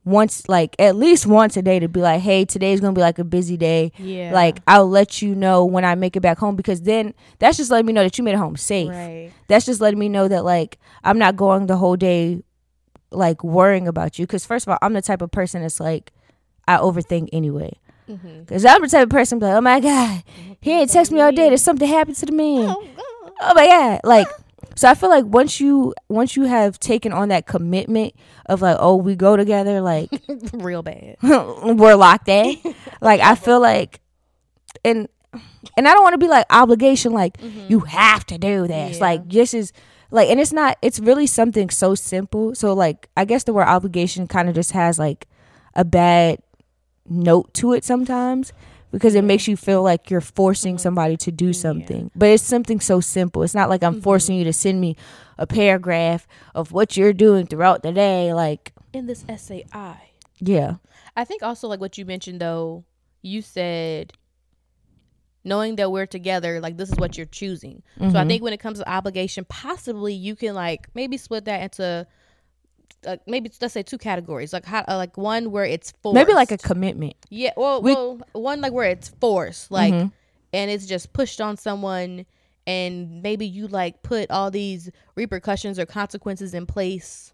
[0.04, 3.18] once, like at least once a day to be like, hey, today's gonna be like
[3.18, 3.92] a busy day.
[3.98, 4.32] Yeah.
[4.32, 7.70] Like I'll let you know when I make it back home because then that's just
[7.70, 9.30] letting me know that you made it home safe right.
[9.48, 12.42] that's just letting me know that like I'm not going the whole day
[13.10, 16.12] like worrying about you because first of all I'm the type of person that's like
[16.66, 17.72] I overthink anyway
[18.08, 18.40] Mm-hmm.
[18.40, 20.24] because I'm the type of person like oh my god
[20.60, 22.74] he ain't text me all day there's something happened to the man
[23.40, 24.26] oh my god like
[24.74, 28.14] so I feel like once you once you have taken on that commitment
[28.46, 30.10] of like oh we go together like
[30.52, 31.16] Real bad.
[31.22, 32.56] we're locked in.
[33.00, 34.00] Like I feel like
[34.84, 35.08] and
[35.76, 37.66] and I don't want to be like obligation like mm-hmm.
[37.68, 38.96] you have to do this.
[38.96, 39.04] Yeah.
[39.04, 39.72] like this is
[40.10, 42.54] like and it's not it's really something so simple.
[42.54, 45.26] So like I guess the word obligation kind of just has like
[45.74, 46.38] a bad
[47.08, 48.52] note to it sometimes
[48.90, 52.10] because it makes you feel like you're forcing somebody to do something.
[52.14, 53.42] But it's something so simple.
[53.42, 54.96] It's not like I'm forcing you to send me
[55.38, 59.96] a paragraph of what you're doing throughout the day like In this essay, I.
[60.38, 60.76] Yeah.
[61.16, 62.84] I think also like what you mentioned though,
[63.22, 64.12] you said
[65.44, 67.82] knowing that we're together, like this is what you're choosing.
[67.98, 68.16] So Mm-hmm.
[68.16, 72.06] I think when it comes to obligation, possibly you can like maybe split that into
[73.06, 76.32] uh, maybe let's say two categories, like how uh, like one where it's forced, maybe
[76.34, 80.12] like a commitment yeah, well, we- well, one like where it's forced, like, Mhm.
[80.52, 82.26] and it's just pushed on someone,
[82.66, 87.32] and maybe you like put all these repercussions or consequences in place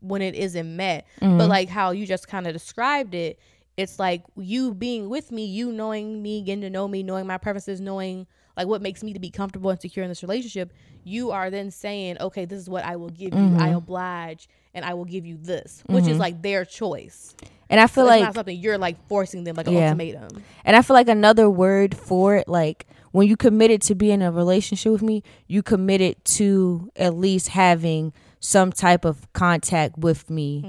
[0.00, 1.04] when it isn't met.
[1.20, 1.38] Mm-hmm.
[1.38, 3.38] But like how you just kind of described it,
[3.76, 7.38] it's like you being with me, you knowing me, getting to know me, knowing my
[7.38, 8.26] preferences, knowing
[8.56, 10.72] like what makes me to be comfortable and secure in this relationship.
[11.04, 13.40] You are then saying, okay, this is what I will give you.
[13.40, 13.60] Mm-hmm.
[13.60, 14.48] I oblige,
[14.78, 17.34] and I will give you this, which is like their choice.
[17.70, 19.84] and I So feel it's like not something you're like forcing them like an Yeah.
[19.90, 20.42] ultimatum.
[20.64, 24.22] And I feel like another word for it, like when you committed to be in
[24.22, 30.30] a relationship with me, you committed to at least having some type of contact with
[30.30, 30.62] me,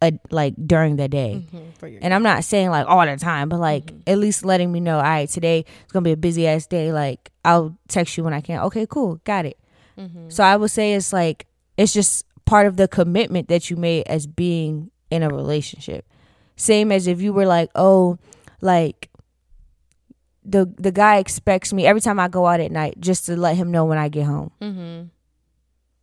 [0.00, 1.42] uh, like during the day.
[1.52, 4.80] Mhm, And I'm not saying like all the time, but like at least letting me
[4.80, 6.92] know, all right, today it's gonna be a busy ass day.
[6.92, 8.60] Like I'll text you when I can.
[8.60, 9.58] Okay, cool, got it.
[10.28, 14.06] So I would say it's like it's just part of the commitment that you made
[14.06, 16.06] as being in a relationship.
[16.56, 18.18] Same as if you were like, oh,
[18.60, 19.10] like
[20.44, 23.56] the the guy expects me every time I go out at night just to let
[23.56, 24.50] him know when I get home.
[24.60, 25.04] Mm-hmm.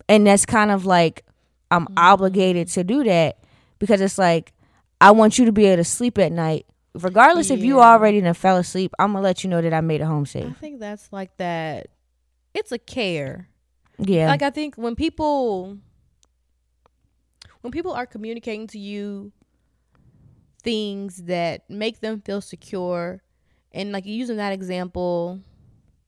[0.10, 1.24] And that's kind of like
[1.70, 3.38] I'm obligated to do that
[3.80, 4.52] because it's like
[5.00, 6.66] I want you to be able to sleep at night.
[6.94, 7.92] Regardless if you Yeah.
[7.92, 10.48] already done fell asleep, I'm gonna let you know that I made it home safe.
[10.50, 11.88] I think that's like that.
[12.54, 13.48] It's a care.
[13.98, 14.28] Yeah.
[14.28, 15.78] Like I think when people
[17.62, 19.32] when people are communicating to you
[20.62, 23.22] things that make them feel secure
[23.72, 25.40] and like using that example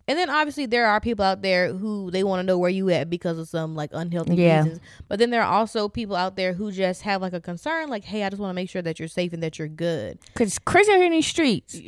[0.08, 2.90] and then obviously there are people out there who they want to know where you
[2.90, 4.64] at because of some like unhealthy Yeah.
[4.64, 4.80] reasons.
[5.08, 8.04] But then there are also people out there who just have like a concern, like,
[8.04, 10.20] hey, I just want to make sure that you're safe and that you're good.
[10.36, 11.80] Cause crazy in these streets.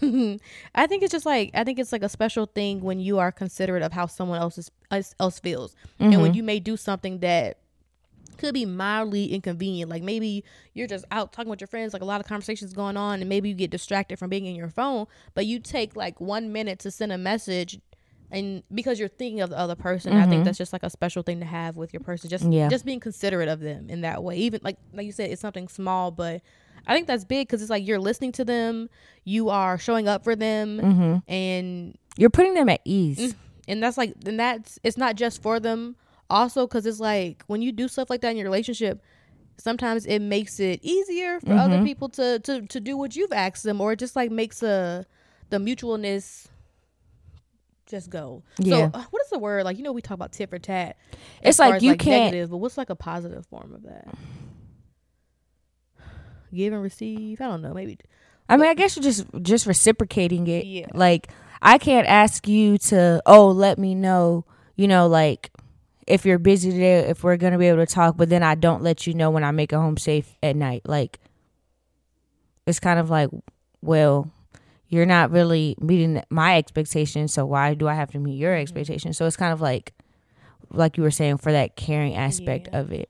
[0.02, 3.30] I think it's just like I think it's like a special thing when you are
[3.30, 6.34] considerate of how someone else is, else else feels, and when mm-hmm.
[6.34, 7.58] you may do something that
[8.38, 9.90] could be mildly inconvenient.
[9.90, 12.96] Like maybe you're just out talking with your friends, like a lot of conversations going
[12.96, 16.20] on, and maybe you get distracted from being in your phone, but you take like
[16.20, 17.78] one minute to send a message.
[18.30, 21.22] And because you're thinking of the other person, I think that's just like a special
[21.22, 22.28] thing to have with your person.
[22.28, 22.68] Just Yeah.
[22.68, 24.36] just being considerate of them in that way.
[24.36, 26.42] Even like like you said, it's something small, but
[26.86, 28.90] I think that's big because it's like you're listening to them,
[29.24, 31.32] you are showing up for them, Mm-hmm.
[31.32, 33.34] and You're putting them at ease.
[33.66, 35.96] and that's like and that's it's not just for them
[36.30, 39.02] also because it's like when you do stuff like that in your relationship
[39.56, 43.64] sometimes it makes it easier for other people to to to do what you've asked
[43.64, 45.04] them or it just like makes a
[45.50, 46.46] the mutualness
[47.86, 48.90] just go Yeah.
[48.90, 50.96] so uh, what is the word like you know we talk about tit for tat
[51.42, 54.06] It's like you can't- negative, but what's like a positive form of that
[56.54, 57.98] give and receive i don't know maybe
[58.50, 60.64] I mean, I guess you're just just reciprocating it.
[60.64, 60.86] Yeah.
[60.94, 61.28] Like
[61.60, 65.50] I can't ask you to, oh, let me know, you know, like
[66.08, 68.82] if you're busy today, if we're gonna be able to talk, but then I don't
[68.82, 70.82] let you know when I make it home safe at night.
[70.86, 71.18] Like
[72.66, 73.30] it's kind of like,
[73.82, 74.30] well,
[74.88, 78.62] you're not really meeting my expectations, so why do I have to meet your Mm-hmm.
[78.62, 79.16] expectations?
[79.16, 79.92] So it's kind of like
[80.70, 82.80] like you were saying for that caring aspect Yeah.
[82.80, 83.08] of it.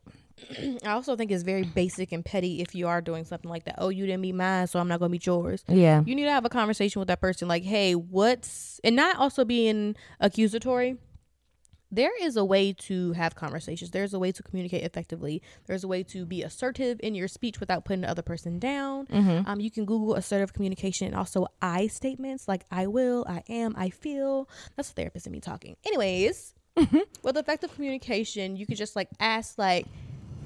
[0.84, 3.74] i also think it's very basic and petty if you are doing something like that
[3.78, 6.04] oh you didn't meet mine so i'm not gonna meet yours Yeah.
[6.06, 9.44] you need to have a conversation with that person like hey what's and not also
[9.44, 10.96] being accusatory
[11.90, 13.90] there is a way to have conversations.
[13.90, 15.42] There's a way to communicate effectively.
[15.66, 19.06] There's a way to be assertive in your speech without putting the other person down.
[19.06, 19.48] Mm-hmm.
[19.48, 23.74] um, you can google assertive communication and also i statements like i will i am
[23.76, 24.48] i feel.
[24.76, 25.76] That's a therapist in me talking.
[25.86, 26.54] Anyways
[27.22, 29.86] with effective communication you could just like ask like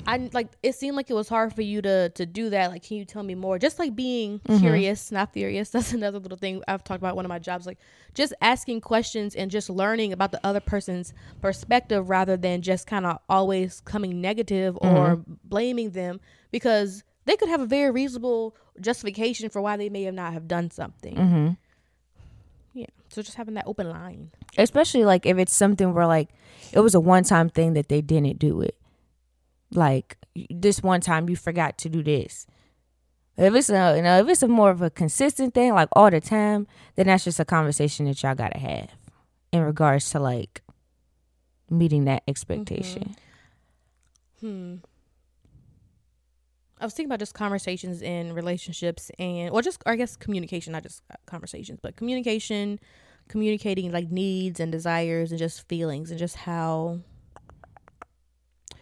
[0.07, 2.71] I like it seemed like it was hard for you to to do that.
[2.71, 3.59] Like, can you tell me more?
[3.59, 5.71] Just like being curious, not furious.
[5.71, 7.15] That's another little thing I've talked about.
[7.15, 7.79] One of my jobs, like
[8.15, 13.07] just asking questions and just learning about the other person's perspective rather than just kind
[13.07, 19.49] of always coming negative or blaming them because they could have a very reasonable justification
[19.51, 21.15] for why they may have not have done something.
[21.15, 21.49] Mm-hmm.
[22.75, 22.87] Yeah.
[23.11, 24.31] So just having that open line.
[24.59, 26.29] especially like if it's something where like
[26.73, 28.77] it was a one time thing that they didn't do it
[29.75, 30.19] like
[30.51, 32.47] this one time you forgot to do this.
[33.37, 36.11] If it's a you know if it's a more of a consistent thing like all
[36.11, 38.91] the time then that's just a conversation that y'all gotta have
[39.53, 40.63] in regards to like
[41.71, 43.17] meeting that expectation.
[44.41, 44.77] Hmm.
[46.83, 50.73] I was thinking about just conversations in relationships and, well, just, or I guess communication,
[50.73, 52.81] not just uh, conversations, but communication,
[53.29, 56.99] communicating like needs and desires and just feelings and just how,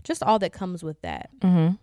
[0.05, 1.31] just all that comes with that.
[1.41, 1.75] mm-hmm.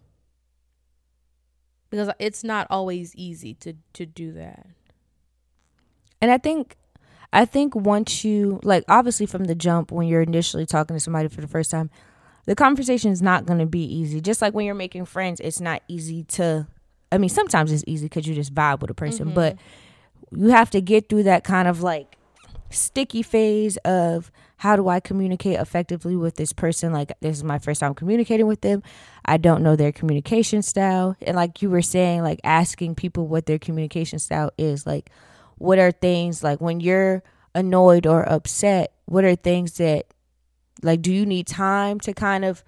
[1.89, 4.67] Because it's not always easy to, to do that.
[6.21, 6.75] And I think
[7.31, 11.27] I think once you like obviously from the jump when you're initially talking to somebody
[11.27, 11.89] for the first time,
[12.45, 14.19] the conversation is not going to be easy.
[14.21, 16.67] Just like when you're making friends, it's not easy to
[17.11, 19.57] I mean, sometimes it's easy cuz you just vibe with a person, but
[20.31, 22.17] you have to get through that kind of like
[22.69, 26.91] sticky phase of how do I communicate effectively with this person?
[26.91, 28.81] Like, this is my first time communicating with them.
[29.23, 31.15] I don't know their communication style.
[31.21, 34.87] And, like you were saying, like asking people what their communication style is.
[34.87, 35.11] Like,
[35.57, 38.93] what are things like when you're annoyed or upset?
[39.05, 40.07] What are things that,
[40.81, 42.63] like, do you need time to kind of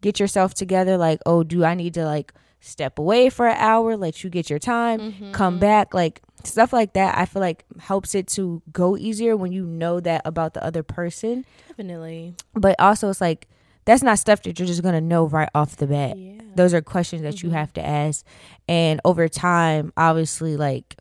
[0.00, 0.96] get yourself together?
[0.96, 4.48] Like, oh, do I need to, like, step away for an hour, let you get
[4.48, 5.60] your time, come mm-hmm.
[5.60, 5.92] back?
[5.92, 10.00] Like, stuff like that, I feel like helps it to go easier when you know
[10.00, 11.44] that about the other person.
[11.68, 12.34] Definitely.
[12.54, 13.48] But also, it's like
[13.84, 16.18] that's not stuff that you're just gonna know right off the bat.
[16.18, 16.40] Yeah.
[16.54, 17.58] Those are questions that you mm-hmm.
[17.58, 18.24] have to ask,
[18.68, 20.96] and over time, obviously, like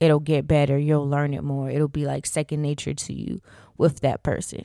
[0.00, 0.78] it'll get better.
[0.78, 1.70] You'll learn it more.
[1.70, 3.40] It'll be like second nature to you
[3.76, 4.64] with that person.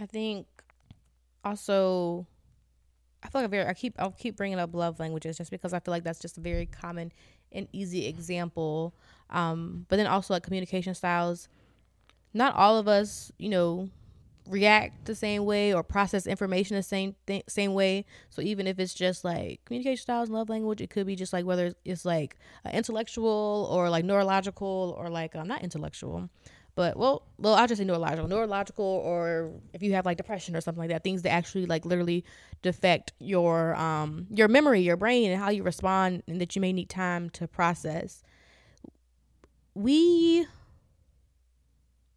[0.00, 0.46] I think
[1.44, 2.26] also
[3.22, 5.72] I feel like a very I keep I'll keep bringing up love languages just because
[5.72, 7.12] I feel like that's just a very common
[7.52, 8.94] and easy example.
[9.30, 11.48] Um, but then also like communication styles.
[12.34, 13.88] Not all of us, you know,
[14.48, 18.04] react the same way or process information the same th- same way.
[18.30, 21.32] So even if it's just like communication styles, and love language, it could be just
[21.32, 26.28] like whether it's like uh, intellectual or like neurological or like um, not intellectual,
[26.78, 30.60] but well, well, I'll just say neurological, neurological, or if you have like depression or
[30.60, 32.24] something like that, things that actually like literally
[32.62, 36.72] defect your um your memory, your brain, and how you respond, and that you may
[36.72, 38.22] need time to process.
[39.74, 40.46] We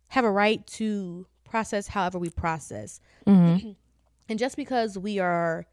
[0.09, 3.01] have a right to process however we process.
[3.26, 3.72] Mm-hmm.
[4.30, 5.66] And just because we are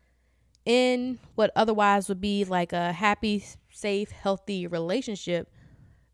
[0.65, 5.53] in what otherwise would be like a happy, safe, healthy relationship,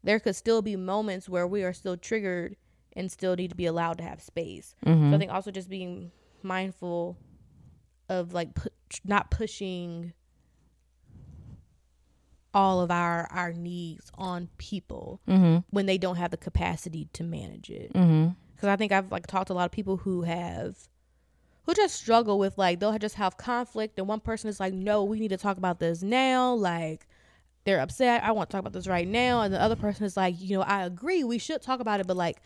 [0.03, 2.57] there could still be moments where we are still triggered
[2.97, 4.75] and still need to be allowed to have space.
[4.87, 5.11] Mm-hmm.
[5.11, 6.11] So I think also just being
[6.43, 7.17] mindful
[8.09, 8.69] of like pu-
[9.05, 10.13] not pushing
[12.53, 15.59] all of our our needs on people Mm-hmm.
[15.71, 18.29] when they don't have the capacity to manage it Mm-hmm.
[18.55, 20.77] because i think i've like talked to a lot of people who have
[21.65, 25.03] who just struggle with like they'll just have conflict and one person is like no
[25.03, 27.09] we need to talk about this now like
[27.65, 30.17] they're upset i want to talk about this right now and the other person is
[30.17, 32.37] like you know i agree we should talk about it but like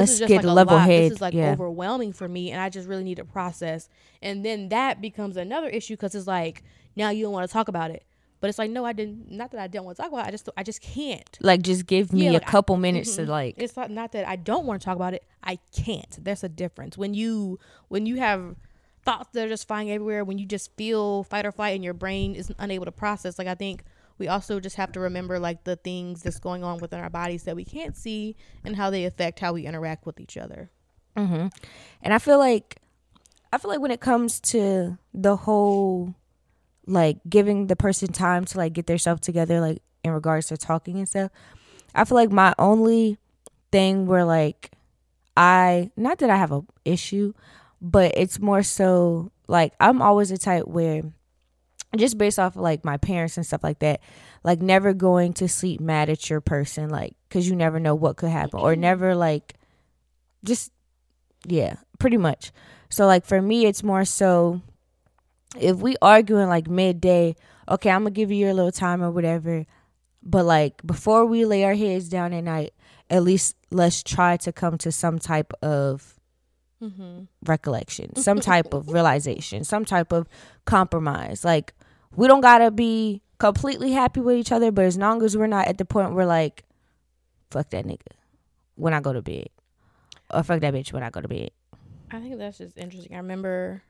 [0.00, 1.50] Let's is just get like level head, this is like yeah.
[1.52, 3.88] overwhelming for me and i just really need to process
[4.22, 6.62] and then that becomes another issue because it's like
[6.96, 8.04] now you don't want to talk about it
[8.40, 10.28] but it's like no i didn't not that i don't want to talk about it
[10.28, 13.14] i just i just can't Like, just give me Yeah, a like, I- couple minutes
[13.16, 13.28] to Mhm.
[13.28, 13.54] like.
[13.58, 15.22] it's not not that I don't want to talk about it.
[15.44, 16.22] I can't.
[16.24, 18.56] There's a difference when you when you have
[19.04, 20.24] thoughts that are just flying everywhere.
[20.24, 23.38] When you just feel fight or flight and your brain is unable to process.
[23.38, 23.82] Like I think
[24.18, 27.44] we also just have to remember like the things that's going on within our bodies
[27.44, 30.70] that we can't see and how they affect how we interact with each other.
[31.16, 31.48] Mm-hmm.
[32.02, 32.76] And I feel like,
[33.52, 36.14] I feel like when it comes to the whole,
[36.86, 40.98] like giving the person time to like get themselves together, like in regards to talking
[40.98, 41.30] and stuff,
[41.94, 43.18] I feel like my only
[43.70, 44.72] thing where like
[45.36, 47.32] I not that I have a issue,
[47.80, 51.02] but it's more so like I'm always a type where
[51.96, 54.00] just based off of like my parents and stuff like that,
[54.44, 58.16] like never going to sleep mad at your person, like because you never know what
[58.16, 59.54] could happen, or never like
[60.44, 60.72] just
[61.46, 62.52] yeah, pretty much.
[62.88, 64.60] So like for me, it's more so
[65.58, 67.36] if we arguing like midday,
[67.68, 69.66] okay, I'm gonna give you your little time or whatever.
[70.22, 72.72] But like before we lay our heads down at night,
[73.10, 76.18] at least let's try to come to some type of
[76.82, 77.26] Mm-hmm.
[77.46, 80.28] recollection, some type of realization, some type of
[80.64, 81.44] compromise.
[81.44, 81.74] Like
[82.16, 85.66] we don't gotta be completely happy with each other, but as long as we're not
[85.68, 86.64] at the point where like,
[87.50, 88.06] fuck that nigga
[88.76, 89.48] when I go to bed,
[90.32, 91.50] or fuck that bitch when I go to bed.
[92.10, 93.14] I think that's just interesting.
[93.14, 93.82] I remember,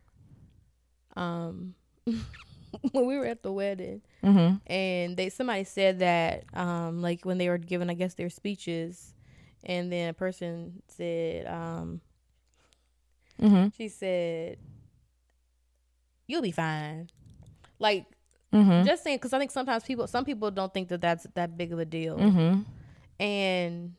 [1.17, 1.75] um,
[2.07, 4.01] when we were at the wedding.
[4.23, 4.57] Mm-hmm.
[4.73, 9.15] and they somebody said that um like when they were giving i guess their speeches
[9.65, 12.01] and then a person said um
[13.41, 13.69] Mm-hmm.
[13.77, 14.59] she said
[16.29, 17.11] you'll be fine
[17.81, 18.07] like
[18.53, 18.85] Mm-hmm.
[18.85, 21.73] just saying because i think sometimes people some people don't think that that's that big
[21.73, 22.61] of a deal Mm-hmm.
[23.23, 23.95] and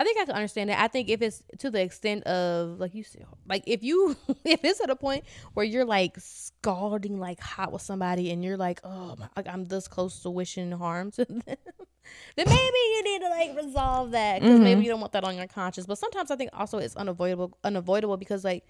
[0.00, 0.80] I think I can understand that.
[0.80, 4.64] I think if it's to the extent of like you said, like if you if
[4.64, 5.24] it's at a point
[5.54, 9.66] where you're like scalding like hot with somebody and you're like, oh, my, like I'm
[9.66, 11.56] this close to wishing harm to them, then
[12.36, 14.62] maybe you need to like resolve that because Mhm.
[14.64, 15.86] maybe you don't want that on your conscience.
[15.86, 18.64] But sometimes I think also it's unavoidable, unavoidable because like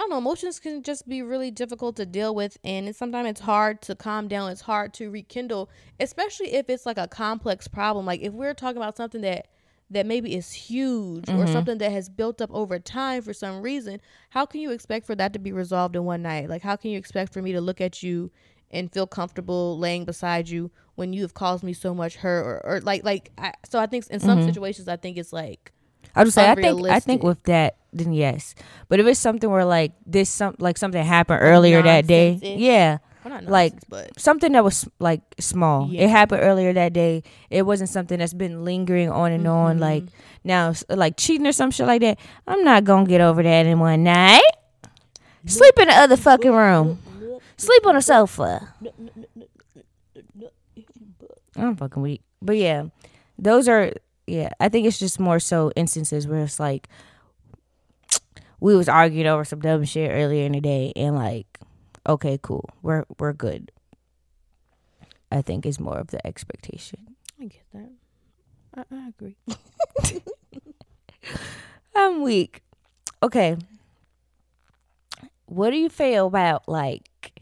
[0.00, 3.28] I don't know, emotions can just be really difficult to deal with, and it's, sometimes
[3.28, 4.50] it's hard to calm down.
[4.50, 5.68] It's hard to rekindle,
[6.00, 8.06] especially if it's like a complex problem.
[8.06, 9.48] Like if we're talking about something that
[9.90, 11.52] that maybe is huge or Mhm.
[11.52, 15.14] something that has built up over time for some reason, how can you expect for
[15.16, 16.48] that to be resolved in one night?
[16.48, 18.30] Like how can you expect for me to look at you
[18.70, 22.64] and feel comfortable laying beside you when you have caused me so much hurt or,
[22.64, 24.44] or like like I, so I think in some Mhm.
[24.44, 25.72] situations I think it's like
[26.14, 28.54] I would say I think I think with that then yes,
[28.88, 32.98] but if it's something where like this some like something happened earlier that day, yeah,
[33.24, 35.88] well, Like, but something that was like small.
[35.90, 36.04] Yeah.
[36.04, 37.22] It happened earlier that day.
[37.50, 39.76] It wasn't something that's been lingering on and on.
[39.78, 39.80] Mhm.
[39.80, 40.04] Like
[40.44, 42.18] now, like cheating or some shit like that.
[42.46, 44.42] I'm not gonna get over that in one night.
[45.46, 46.98] Sleep in the other fucking room.
[47.56, 48.74] Sleep on the sofa.
[51.56, 52.22] I'm fucking weak.
[52.40, 52.84] But yeah,
[53.38, 53.92] those are
[54.30, 54.50] yeah.
[54.60, 56.88] I think it's just more so instances where it's like
[58.60, 61.58] we was arguing over some dumb shit earlier in the day, and like,
[62.06, 63.72] okay, cool, we're we're good.
[65.32, 67.16] I think is more of the expectation.
[67.40, 67.90] I get that.
[68.74, 69.36] I, I agree.
[71.94, 72.62] I'm weak.
[73.22, 73.56] Okay.
[75.46, 77.32] What do you feel about like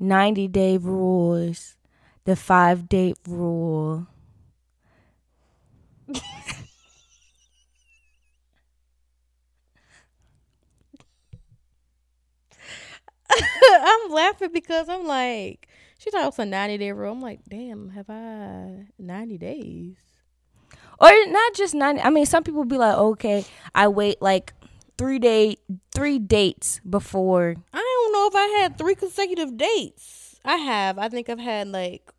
[0.00, 1.76] 90 day rules,
[2.24, 4.08] the five date rule?
[13.30, 17.12] I'm laughing because I'm like, she thought it was a 90 day rule.
[17.12, 19.96] I'm like, damn, have I 90 days?
[21.00, 22.02] Or not just 90.
[22.02, 23.44] I mean, some people be like, okay,
[23.74, 24.52] I wait like
[24.96, 25.56] three day,
[25.94, 27.54] three dates before.
[27.72, 30.36] I don't know if I had three consecutive dates.
[30.44, 30.98] I have.
[30.98, 32.10] I think I've had like,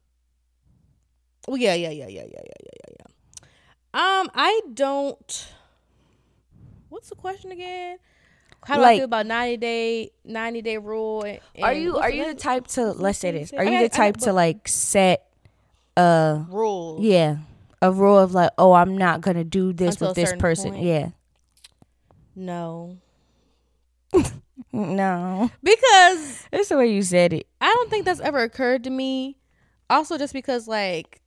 [1.47, 3.14] well, yeah, yeah, yeah, yeah, yeah, yeah, yeah, yeah, yeah.
[3.95, 5.47] Um, I don't.
[6.89, 7.97] What's the question again?
[8.65, 11.23] How do I feel about ninety day ninety day rule?
[11.23, 13.53] And, Are you are the you the type to let's say this?
[13.53, 15.25] Are you the type to like set
[15.95, 16.97] a rule?
[16.99, 17.37] yeah,
[17.81, 20.71] a rule of like, oh, I'm not going to do this Until with this person.
[20.71, 20.83] point.
[20.83, 21.09] Yeah.
[22.35, 22.97] No,
[24.73, 25.49] No.
[25.63, 27.47] because That's the way you said it.
[27.61, 29.37] I don't think that's ever occurred to me.
[29.89, 31.21] Also, just because like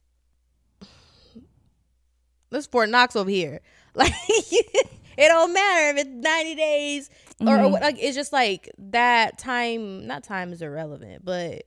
[2.50, 3.60] this Fort Knox over here,
[3.94, 7.70] like it don't matter if it's ninety days or, or Mhm.
[7.72, 10.06] what- like it's just like that time.
[10.06, 11.64] Not time is irrelevant, but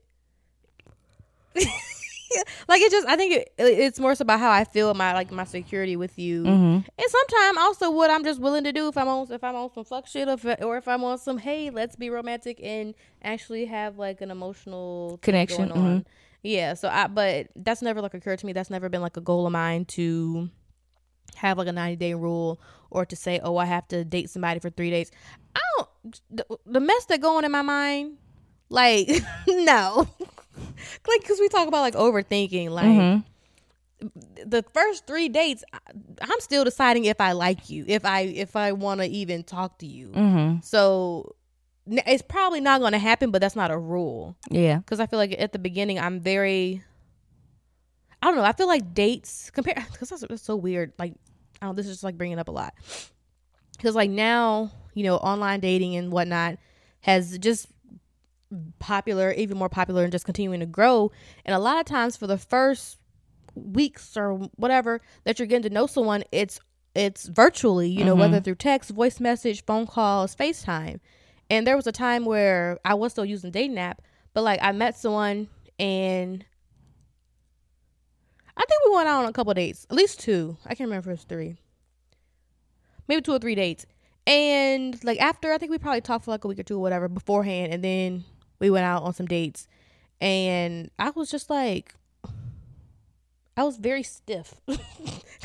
[1.55, 3.07] like it just.
[3.07, 6.17] I think it, it's more so about how I feel my like my security with
[6.17, 6.75] you, Mhm.
[6.75, 9.69] and sometimes also what I'm just willing to do if I'm on if I'm on
[9.73, 12.95] some fuck shit or if, or if I'm on some hey let's be romantic and
[13.21, 16.05] actually have like an emotional Connection, on.
[16.41, 18.53] Yeah, so I but that's never like occurred to me.
[18.53, 20.49] That's never been like a goal of mine to
[21.35, 22.59] have like a 90 day rule
[22.89, 25.11] or to say oh I have to date somebody for 3 days.
[25.55, 28.17] I don't the, the mess that going in my mind
[28.69, 29.07] like
[29.47, 30.07] no.
[31.07, 33.23] like cuz we talk about like overthinking like Mhm.
[34.45, 35.63] the first three dates
[36.21, 39.77] i'm still deciding if i like you if i if i want to even talk
[39.77, 40.63] to you Mhm.
[40.63, 41.35] so
[41.87, 44.77] it's probably not going to happen but that's not a rule Yeah.
[44.77, 46.83] because i feel like at the beginning i'm very
[48.21, 51.13] i don't know i feel like dates compare because that's, that's so weird like
[51.61, 52.73] i don't this is just like bringing up a lot.
[53.77, 56.57] Because like now you know online dating and whatnot
[57.01, 57.67] has just
[58.79, 61.11] popular even more popular and just continuing to grow.
[61.45, 62.97] And a lot of times for the first
[63.55, 66.59] weeks or whatever that you're getting to know someone it's
[66.95, 68.43] it's virtually you know whether mm-hmm.
[68.43, 70.99] through text voice message phone calls facetime.
[71.49, 74.01] And there was a time where i was still using dating app
[74.33, 75.49] but like i met someone
[75.79, 76.45] and
[78.61, 80.55] i think we went out on a couple dates at least two.
[80.65, 81.55] I can't remember if it was three.
[83.07, 83.85] Maybe two or three dates.
[84.27, 86.81] And like after i think we probably talked for like a week or two or
[86.81, 88.23] whatever beforehand and then
[88.59, 89.67] we went out on some dates.
[90.21, 91.95] And i was just like
[93.57, 94.53] i was very stiff.
[94.67, 94.77] 'Cause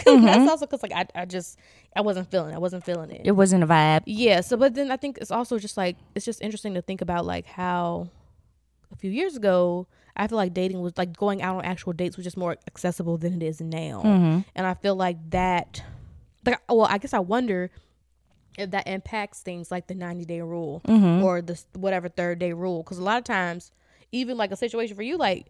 [0.05, 0.27] mm-hmm.
[0.27, 1.59] that's also because like I, I just
[1.97, 2.57] i wasn't feeling it.
[2.57, 3.23] i wasn't feeling it.
[3.25, 4.03] It wasn't a vibe.
[4.05, 7.01] yeah so but then i think it's also just like it's just interesting to think
[7.01, 8.11] about like how
[8.93, 9.87] a few years ago
[10.17, 13.17] i feel like dating was like going out on actual dates was just more accessible
[13.19, 14.45] than it is now Mhm.
[14.55, 15.83] and i feel like that
[16.45, 17.71] like well i guess i wonder
[18.59, 21.23] if that impacts things like the 90 day rule Mhm.
[21.23, 23.71] or the whatever third day rule because a lot of times
[24.12, 25.47] even like a situation for you like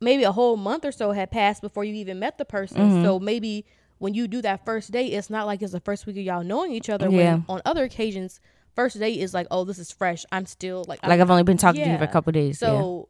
[0.00, 3.04] maybe a whole month or so had passed before you even met the person Mm-hmm.
[3.04, 3.64] so maybe
[3.98, 6.44] when you do that first date it's not like it's the first week of y'all
[6.44, 7.16] knowing each other Yeah.
[7.36, 8.40] when on other occasions
[8.74, 11.44] first date is like oh this is fresh i'm still like, Like I'm, I've only
[11.44, 12.12] been talking to you for a Yeah.
[12.12, 12.60] couple days.
[12.60, 12.68] yeah.
[12.68, 13.08] so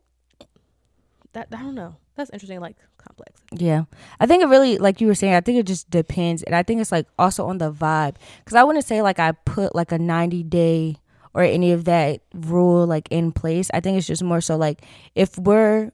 [1.34, 3.84] that i don't know that's interesting like complex Yeah.
[4.20, 6.42] I think it really, like you were saying, I think it just depends.
[6.44, 8.16] And I think it's like also on the vibe.
[8.38, 10.96] Because I wouldn't say like I put like a 90 day
[11.34, 13.68] or any of that rule like in place.
[13.74, 14.82] I think it's just more so like
[15.14, 15.90] if we're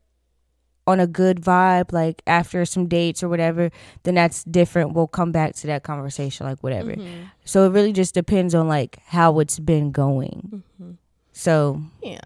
[0.87, 3.71] on a good vibe, like after some dates or whatever,
[4.03, 4.93] then that's different.
[4.93, 6.93] We'll come back to that conversation, like whatever.
[6.93, 7.25] Mm-hmm.
[7.45, 10.63] So it really just depends on like how it's been going.
[10.81, 10.93] Mm-hmm.
[11.33, 12.21] So, Yeah.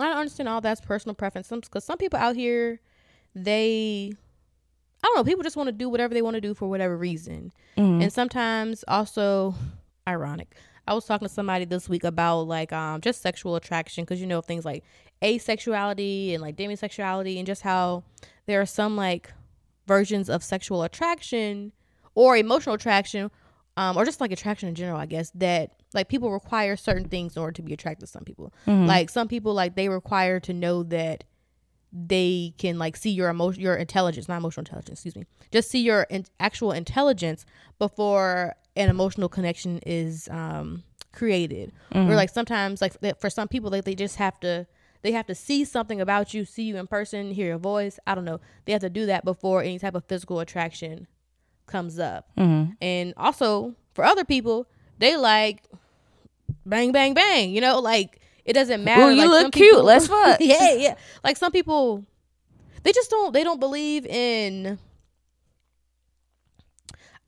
[0.00, 1.48] I don't understand all that's personal preference.
[1.48, 2.80] Because some people out here,
[3.34, 4.12] they,
[5.02, 6.96] I don't know, people just want to do whatever they want to do for whatever
[6.96, 8.02] reason, mhm.
[8.02, 9.54] and sometimes also,
[10.08, 10.54] ironic.
[10.88, 14.26] I was talking to somebody this week about like um just sexual attraction because you
[14.26, 14.84] know things like
[15.20, 18.04] asexuality and like demisexuality and just how
[18.46, 19.32] there are some like
[19.86, 21.72] versions of sexual attraction
[22.14, 23.30] or emotional attraction
[23.76, 27.34] um, or just like attraction in general, I guess, that like people require certain things
[27.36, 28.52] in order to be attracted to some people.
[28.66, 28.86] Mhm.
[28.86, 31.24] Like some people, like they require to know that
[31.92, 35.80] they can like see your emotion, your intelligence, not emotional intelligence, excuse me, just see
[35.80, 37.46] your in- actual intelligence
[37.78, 40.82] before an emotional connection is um,
[41.12, 41.72] created.
[41.94, 44.66] Or like sometimes, like for some people, like they just have to.
[45.02, 48.00] They have to see something about you, see you in person, hear your voice.
[48.08, 48.40] I don't know.
[48.64, 51.06] They have to do that before any type of physical attraction
[51.66, 52.28] comes up.
[52.36, 52.76] Mhm.
[52.80, 54.66] And also for other people,
[54.98, 55.62] they like
[56.64, 57.50] bang, bang, bang.
[57.50, 59.10] You know, like it doesn't matter.
[59.12, 59.70] You like, look cute.
[59.70, 60.38] people- Let's fuck.
[60.40, 60.94] yeah, yeah.
[61.24, 62.04] Like some people,
[62.82, 63.32] they just don't.
[63.32, 64.78] They don't believe in.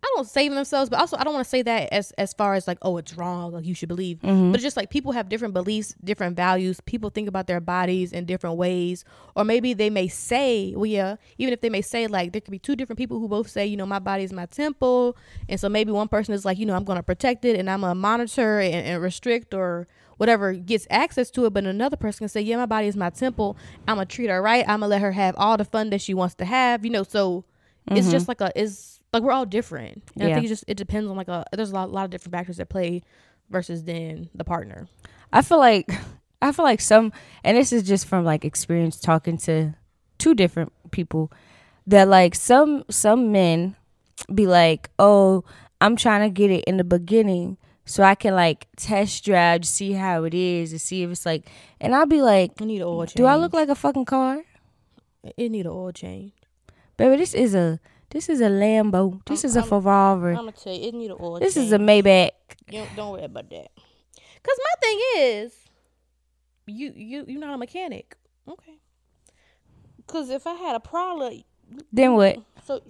[0.01, 2.55] I don't saving themselves, but also I don't want to say that as as far
[2.55, 4.19] as like, oh, it's wrong, like you should believe.
[4.21, 4.53] Mhm.
[4.53, 6.81] But it's just like people have different beliefs, different values.
[6.87, 11.17] People think about their bodies in different ways, or maybe they may say, well, yeah,
[11.39, 13.67] even if they may say like there could be two different people who both say,
[13.67, 15.17] you know, my body is my temple,
[15.49, 17.69] and so maybe one person is like, you know, I'm going to protect it and
[17.69, 22.19] I'm gonna monitor and, and restrict or whatever gets access to it, but another person
[22.21, 23.57] can say, yeah, my body is my temple.
[23.89, 24.65] I'm gonna treat her right.
[24.69, 27.03] I'm gonna let her have all the fun that she wants to have, you know.
[27.03, 27.45] So
[27.91, 30.03] it's just like a is like we're all different.
[30.19, 32.11] And I think it just it depends on like a there's a lot, lot of
[32.11, 33.03] different factors that play
[33.51, 34.89] versus then the partner.
[35.33, 35.91] I feel like
[36.43, 37.13] I feel like some
[37.45, 39.75] and this is just from like experience talking to
[40.19, 41.33] two different people
[41.87, 43.77] that like some some men
[44.35, 45.45] be like, "Oh,
[45.81, 47.57] I'm trying to get it in the beginning
[47.87, 51.49] so I can like test drive see how it is to see if it's like."
[51.81, 53.15] And I'll be like, I need an oil change.
[53.15, 54.43] "Do I look like a fucking car?"
[55.37, 56.33] it need an oil change?
[56.97, 57.81] Baby, this is a
[58.11, 59.25] this is a Lambo.
[59.27, 60.33] This I'm- is a I'm- Ferrari.
[60.33, 61.67] I'm gonna tell you, it need an oil This change.
[61.67, 62.31] is a Maybach.
[62.71, 63.69] You don't, don't worry about that.
[64.43, 65.55] Cause my thing is,
[66.67, 68.17] you you you're not a mechanic,
[68.49, 68.79] okay?
[70.07, 71.43] Cause if I had a problem,
[71.93, 72.39] Then what?
[72.65, 72.81] so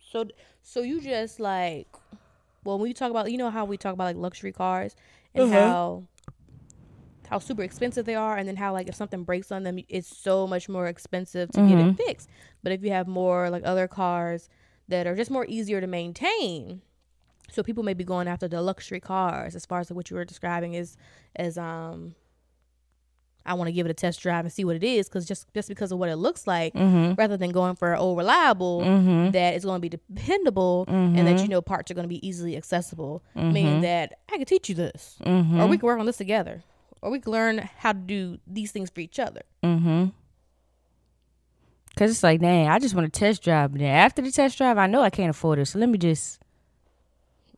[0.00, 0.24] so
[0.62, 1.88] so you just like,
[2.64, 4.96] well, when you talk about, you know how we talk about like luxury cars
[5.34, 5.60] and Uh-huh.
[5.68, 6.04] how
[7.28, 10.14] how super expensive they are, and then how like if something breaks on them, it's
[10.16, 12.28] so much more expensive to get it fixed.
[12.62, 14.48] But if you have more like other cars
[14.88, 16.82] that are just more easier to maintain,
[17.50, 20.24] so people may be going after the luxury cars as far as what you were
[20.24, 20.96] describing is
[21.36, 22.14] as um
[23.46, 25.52] I want to give it a test drive and see what it is because just
[25.52, 27.12] just because of what it looks like, mm-hmm.
[27.14, 29.30] rather than going for an old reliable mm-hmm.
[29.32, 31.50] that is going to be dependable and that you mm-hmm.
[31.50, 33.22] know parts are going to be easily accessible,
[33.52, 35.18] meaning that I can teach you this,
[35.60, 36.62] or we can work on this together,
[37.02, 39.42] or we can learn how to do these things for each other.
[41.96, 43.72] Cause it's like, dang, I just want to test drive.
[43.72, 45.66] But then after the test drive, I know I can't afford it.
[45.66, 46.40] So let me just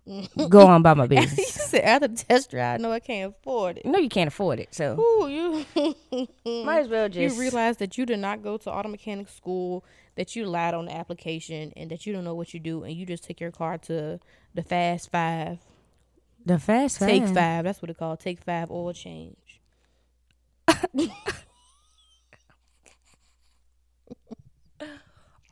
[0.48, 1.38] go on about my business.
[1.38, 3.86] you said after the test drive, I know I can't afford it.
[3.86, 5.64] No, you can't afford it, so Ooh, you
[6.64, 7.38] might as well you just.
[7.38, 9.84] realize that you did not go to auto mechanic school,
[10.16, 12.94] that you lied on the application, and that you don't know what you do, and
[12.94, 14.20] you just take your car to
[14.54, 15.58] the Fast Five,
[16.44, 17.08] the fast Five.
[17.08, 17.34] Take five.
[17.34, 17.64] Five.
[17.64, 18.20] That's what it called.
[18.20, 19.60] Take Five oil change.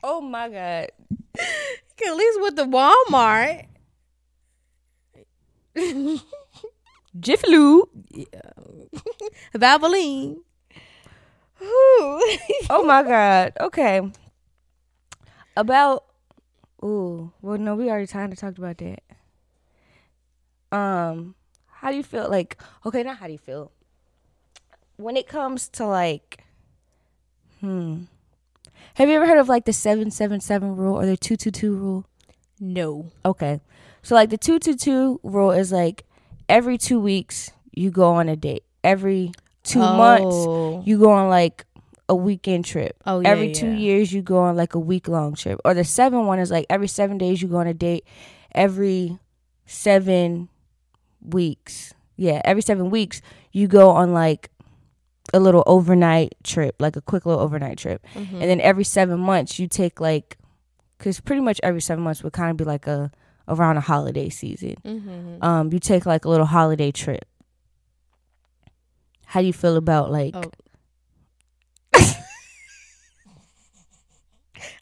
[0.07, 0.91] Oh my god.
[2.05, 3.65] At least with the Walmart.
[7.19, 7.89] Jiffy Lube.
[9.55, 10.37] Valvoline.
[11.59, 13.53] Oh my god.
[13.59, 14.11] Okay.
[15.57, 16.05] About.
[16.83, 17.31] Ooh.
[17.41, 19.01] Well, no, we already kind of talked about that.
[20.71, 21.33] Um,
[21.67, 22.29] how do you feel?
[22.29, 23.71] Like, okay, not how do you feel.
[24.97, 26.43] When it comes to like,
[27.59, 28.03] hmm.
[28.95, 31.51] Have you ever heard of like the seven seven seven rule or the two two
[31.51, 32.05] two rule?
[32.59, 33.11] no.
[33.25, 33.59] Okay.
[34.01, 36.05] So like the 222 rule is like
[36.47, 38.63] every 2 weeks you go on a date.
[38.83, 39.31] Every
[39.63, 40.83] 2 months Oh.
[40.85, 41.65] you go on like
[42.07, 42.95] a weekend trip.
[43.07, 43.73] Oh, yeah, every 2 yeah.
[43.77, 45.59] years you go on like a week long trip.
[45.65, 48.05] Or the 7 one is like every 7 days you go on a date.
[48.53, 49.17] Every
[49.65, 50.49] 7
[51.21, 51.95] weeks.
[52.15, 54.51] Yeah, every 7 weeks you go on like
[55.33, 58.05] a little overnight trip, like a quick little overnight trip.
[58.13, 58.35] Mm-hmm.
[58.35, 60.37] And then every 7 months you take like
[60.99, 63.11] cuz pretty much every 7 months would kind of be like a
[63.47, 64.75] around a holiday season.
[64.83, 65.43] Mm-hmm.
[65.43, 67.25] Um, you take like a little holiday trip.
[69.25, 70.35] How do you feel about like?
[70.35, 70.43] Oh.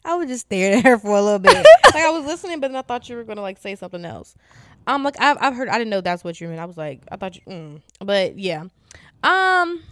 [0.04, 1.54] I was just staring at her for a little bit.
[1.94, 4.34] like I was listening, but then I thought you were gonna like say something else.
[4.86, 5.68] Um, like I've I've heard.
[5.68, 6.60] I didn't know that's what you meant.
[6.60, 7.42] I was like, I thought you.
[7.48, 7.80] Mm.
[8.00, 8.64] But yeah,
[9.22, 9.82] um,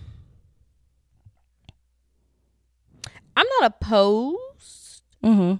[3.36, 5.54] I'm not opposed, Mm-hmm.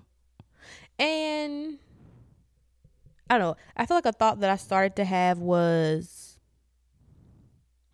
[1.03, 1.79] and
[3.31, 3.57] I don't know.
[3.77, 6.19] I feel like a thought that I started to have was.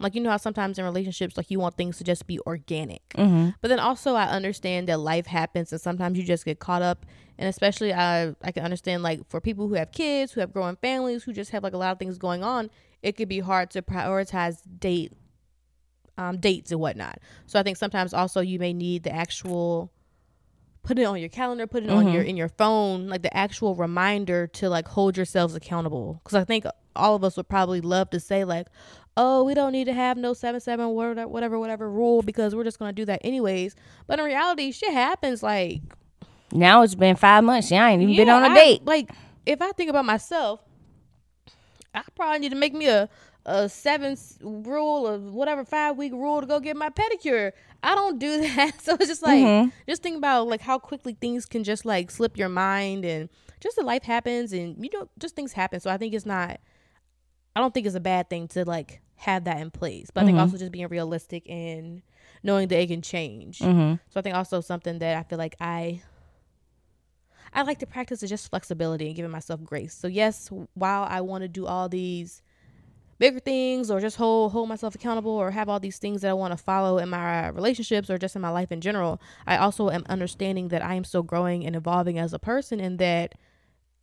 [0.00, 3.02] Like you know how sometimes in relationships like you want things to just be organic.
[3.16, 3.50] Mm-hmm.
[3.60, 7.04] But then also I understand that life happens and sometimes you just get caught up
[7.36, 10.76] and especially I I can understand like for people who have kids, who have growing
[10.76, 12.70] families, who just have like a lot of things going on,
[13.02, 15.12] it could be hard to prioritize date
[16.18, 17.18] um dates and whatnot.
[17.46, 19.90] So I think sometimes also you may need the actual
[20.82, 23.74] put it on your calendar, put it on your in your phone, like the actual
[23.74, 26.20] reminder to like hold yourselves accountable.
[26.22, 26.66] Because I think
[26.96, 28.66] all of us would probably love to say like,
[29.16, 32.64] oh, we don't need to have no seven seven whatever whatever whatever rule because we're
[32.64, 33.74] just gonna do that anyways.
[34.06, 35.42] But in reality, shit happens.
[35.42, 35.82] Like
[36.52, 37.70] Now it's been five months.
[37.70, 38.84] Yeah, I ain't even been on a I- date.
[38.84, 39.10] Like
[39.46, 40.60] if I think about myself,
[41.94, 43.08] I probably need to make me a
[43.48, 47.52] a seven rule or whatever five week rule to go get my pedicure.
[47.82, 49.70] I don't do that, so it's just like Mm-hmm.
[49.88, 53.28] just think about like how quickly things can just like slip your mind and
[53.60, 55.80] just the life happens and you know just things happen.
[55.80, 56.60] So I think it's not.
[57.56, 60.24] I don't think it's a bad thing to like have that in place, but I
[60.24, 60.26] Mm-hmm.
[60.26, 62.02] think also just being realistic and
[62.42, 63.60] knowing that it can change.
[63.60, 63.94] Mm-hmm.
[64.10, 66.02] So I think also something that I feel like I
[67.52, 69.94] I like to practice is just flexibility and giving myself grace.
[69.94, 72.42] So yes, while I want to do all these
[73.18, 76.34] bigger things or just hold hold myself accountable or have all these things that I
[76.34, 79.90] want to follow in my relationships or just in my life in general, I also
[79.90, 83.34] am understanding that I am still growing and evolving as a person and that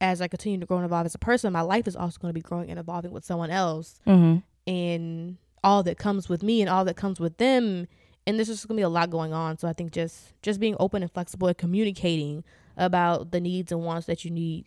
[0.02, 2.30] as I continue to grow and evolve as a person, my life is also going
[2.30, 4.40] to be growing and evolving with someone else, Mm-hmm.
[4.72, 7.88] and all that comes with me and all that comes with them.
[8.28, 9.58] And there's just going to be a lot going on.
[9.58, 12.44] So I think just just being open and flexible and communicating
[12.76, 14.66] about the needs and wants that you need,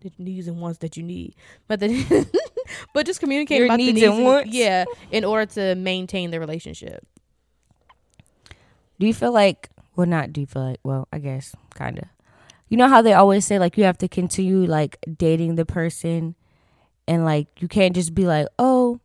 [0.00, 1.34] the needs and wants that you need,
[1.68, 2.26] but the
[2.94, 4.52] but just communicating Your about needs the needs and wants?
[4.52, 7.06] yeah, in order to maintain the relationship.
[8.98, 12.04] Do you feel like, well, not do you feel like, well, I guess kind of.
[12.68, 16.36] You know how they always say like you have to continue like dating the person,
[17.08, 19.00] and like you can't just be like, oh,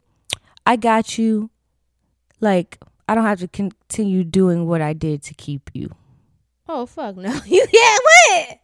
[0.66, 1.50] I got you.
[2.42, 5.90] Like I don't have to continue doing what I did to keep you.
[6.68, 7.34] Oh fuck no!
[7.46, 8.60] Yeah what?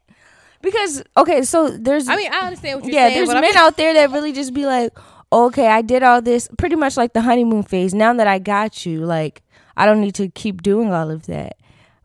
[0.61, 3.11] Because okay, so there's I mean, I understand what you're yeah, saying.
[3.11, 4.97] Yeah, there's but I'm- men out there that really just be like,
[5.31, 7.93] okay, I did all this, pretty much like the honeymoon phase.
[7.93, 9.43] Now that I got you, like
[9.77, 11.57] I don't need to keep doing all of that.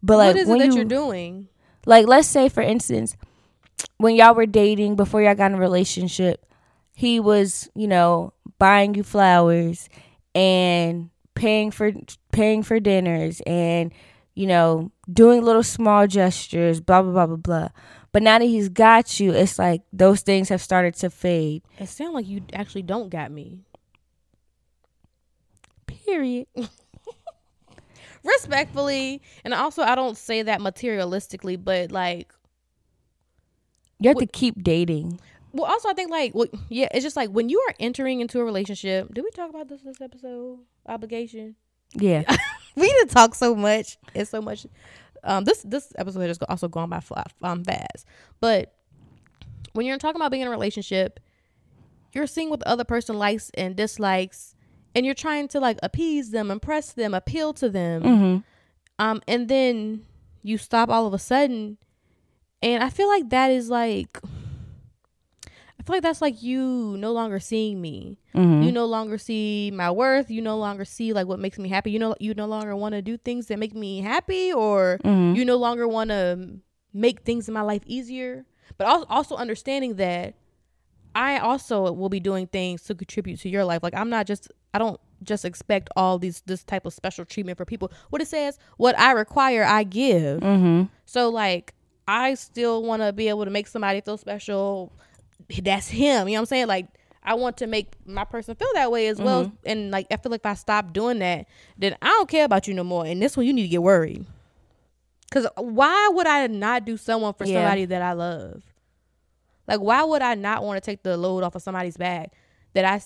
[0.03, 1.49] But like what is it when that you, you're doing?
[1.87, 3.17] like let's say for instance,
[3.99, 6.45] when y'all were dating before y'all got in a relationship,
[6.93, 9.89] he was, you know, buying you flowers
[10.35, 11.93] and paying for
[12.33, 13.93] paying for dinners and
[14.37, 17.69] you know, doing little small gestures, blah blah blah blah blah.
[18.17, 21.62] But now that he's got you, it's like those things have started to fade.
[21.79, 23.59] It sounds like you actually don't got me.
[25.87, 26.47] Period.
[28.25, 32.33] Respectfully, and also I don't say that materialistically, but like,
[34.01, 35.21] You have Wh- to keep dating.
[35.53, 38.41] well, also I think like, well, yeah, it's just like when you are entering into
[38.41, 39.12] a relationship.
[39.12, 40.61] Did we talk about this this episode?
[40.89, 41.55] Obligation.
[41.93, 42.23] Yeah.
[42.77, 43.99] we didn't talk so much.
[44.14, 44.67] It's so much.
[45.27, 48.07] Um, this this episode has just also gone by fly, um fast.
[48.41, 48.74] But
[49.72, 51.20] when you're talking about being in a relationship,
[52.12, 54.55] you're seeing what the other person likes and dislikes,
[54.95, 58.03] and you're trying to like appease them, impress them, appeal to them.
[58.03, 58.39] mm-hmm.
[58.99, 60.07] Um, and then
[60.43, 61.77] you stop all of a sudden,
[62.62, 64.18] and I feel like that is like.
[65.87, 68.64] Feel like that's like you no longer seeing me Mm-hmm.
[68.64, 71.91] you no longer see my worth you no longer see like what makes me happy
[71.91, 75.34] you know you no longer want to do things that make me happy or mm-hmm.
[75.34, 76.59] you no longer want to
[76.93, 78.45] make things in my life easier
[78.76, 80.34] but al- also understanding that
[81.14, 84.53] i also will be doing things to contribute to your life like i'm not just
[84.74, 88.28] i don't just expect all these this type of special treatment for people what it
[88.28, 90.82] says what i require i give mm-hmm.
[91.07, 91.72] so like
[92.09, 94.93] I still want to be able to make somebody feel special.
[95.62, 96.28] That's him.
[96.28, 96.66] You know what I'm saying?
[96.66, 96.86] Like
[97.22, 99.47] I want to make my person feel that way as well.
[99.47, 99.55] Mm-hmm.
[99.64, 102.68] And like I feel like if I stop doing that, then I don't care about
[102.68, 103.05] you no more.
[103.07, 104.24] And this one you need to get worried.
[105.32, 107.62] Cause why would I not do someone for Yeah.
[107.62, 108.62] somebody that I love?
[109.66, 112.32] Like why would I not want to take the load off of somebody's back
[112.74, 112.99] that I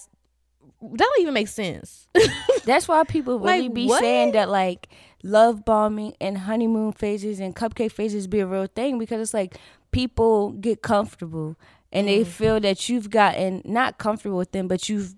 [0.83, 2.09] that don't even make sense.
[2.65, 4.01] That's why people really Like, be what?
[4.01, 4.89] saying that like
[5.23, 9.57] love bombing and honeymoon phases and cupcake phases be a real thing because it's like
[9.91, 11.57] people get comfortable
[11.93, 12.27] and they mm.
[12.27, 15.15] feel that you've gotten not comfortable with them, but you've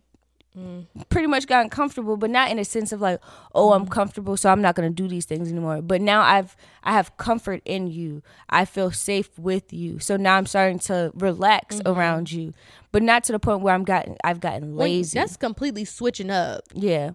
[0.56, 0.86] mm.
[1.08, 3.20] pretty much gotten comfortable, but not in a sense of like,
[3.54, 3.90] oh, I'm mm.
[3.90, 5.82] comfortable, so I'm not gonna do these things anymore.
[5.82, 8.22] But now I've I have comfort in you.
[8.48, 9.98] I feel safe with you.
[9.98, 11.88] So now I'm starting to relax mm-hmm.
[11.88, 12.54] around you,
[12.90, 15.18] but not to the point where I'm gotten I've gotten lazy.
[15.18, 16.64] That's completely switching up.
[16.74, 17.12] Yeah.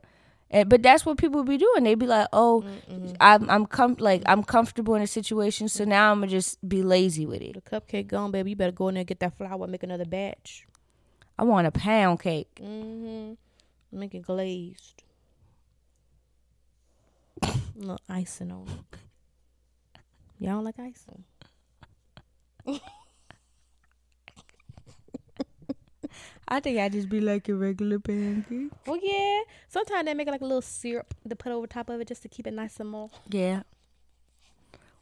[0.49, 1.83] And, but that's what people be doing.
[1.83, 2.63] They be like, "Oh,
[3.19, 6.83] I'm I'm com- like I'm comfortable in a situation, so now I'm gonna just be
[6.83, 7.55] lazy with it.
[7.55, 8.51] The cupcake gone, baby.
[8.51, 10.65] You better go in there and get that flour, and make another batch.
[11.37, 12.59] I want a pound cake.
[12.63, 13.33] Mm-hmm.
[13.91, 15.03] Make it glazed.
[17.75, 18.99] little icing on it.
[20.39, 21.23] Y'all don't like icing?
[26.47, 28.71] I think I just be like a regular pancake.
[28.85, 29.41] Well, yeah.
[29.67, 32.21] Sometimes they make it like a little syrup to put over top of it just
[32.21, 33.09] to keep it nice and more.
[33.29, 33.63] Yeah.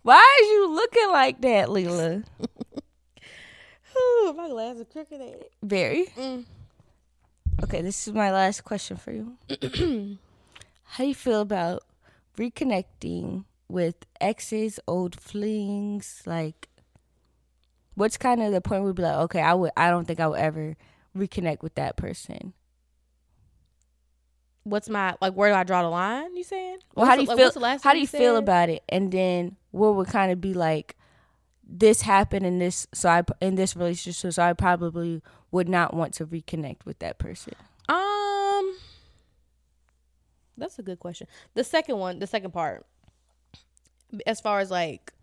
[0.01, 2.23] Why is you looking like that, Leela?
[3.97, 5.45] Ooh, my glass is crooked.
[5.61, 6.07] Very.
[6.17, 6.45] Mm.
[7.63, 9.37] Okay, this is my last question for you.
[10.83, 11.83] How do you feel about
[12.37, 16.21] reconnecting with exes, old flings?
[16.25, 16.69] Like,
[17.95, 20.19] what's kind of the point where we be like, okay, I would, I don't think
[20.19, 20.75] I would ever
[21.16, 22.53] reconnect with that person.
[24.63, 25.34] What's my like?
[25.34, 26.36] Where do I draw the line?
[26.36, 26.80] You saying?
[26.95, 27.78] Well, What's how do you like, feel?
[27.84, 28.84] How do you feel about it?
[28.89, 30.95] And then what would kind of be like,
[31.68, 36.16] this happened in this, so I in this relationship, so I probably would not want
[36.16, 37.53] to reconnect with that person.
[37.88, 38.76] Um,
[40.57, 41.28] that's a good question.
[41.53, 42.88] The second one, the second part,
[44.26, 45.13] as far as like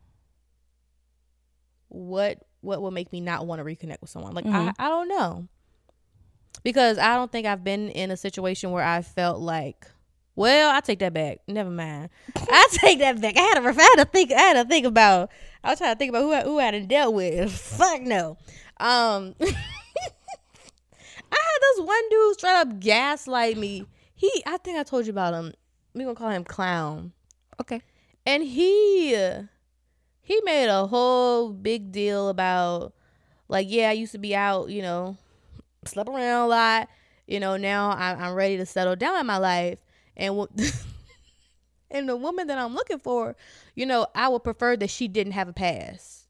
[1.89, 4.73] what what would make me not want to reconnect with someone, like Mhm.
[4.79, 5.49] I I don't know,
[6.63, 9.87] because I don't think I've been in a situation where I felt like.
[10.35, 11.41] Well, I take that back.
[11.47, 12.09] Never mind.
[12.37, 13.37] I take that back.
[13.37, 14.33] I had to, I had to think.
[14.33, 15.31] I had to think about.
[15.63, 17.53] I was trying to think about who I, who I had dealt with.
[17.79, 18.39] Fuck no.
[18.79, 19.47] Um, I
[21.39, 23.87] had this one dude straight up gaslight me.
[24.15, 25.53] He, I think I told you about him.
[25.95, 27.13] We gonna call him Clown.
[27.61, 27.83] Okay.
[28.25, 29.15] And he,
[30.23, 32.95] he made a whole big deal about,
[33.49, 35.17] like, yeah, I used to be out, you know,
[35.85, 36.89] slept around a lot.
[37.27, 39.79] You know, now I'm, I'm ready to settle down in my life,
[40.17, 40.37] and.
[40.37, 40.49] w-
[41.95, 43.37] And the woman that I'm looking for,
[43.75, 46.21] you know, I would prefer that she didn't have a past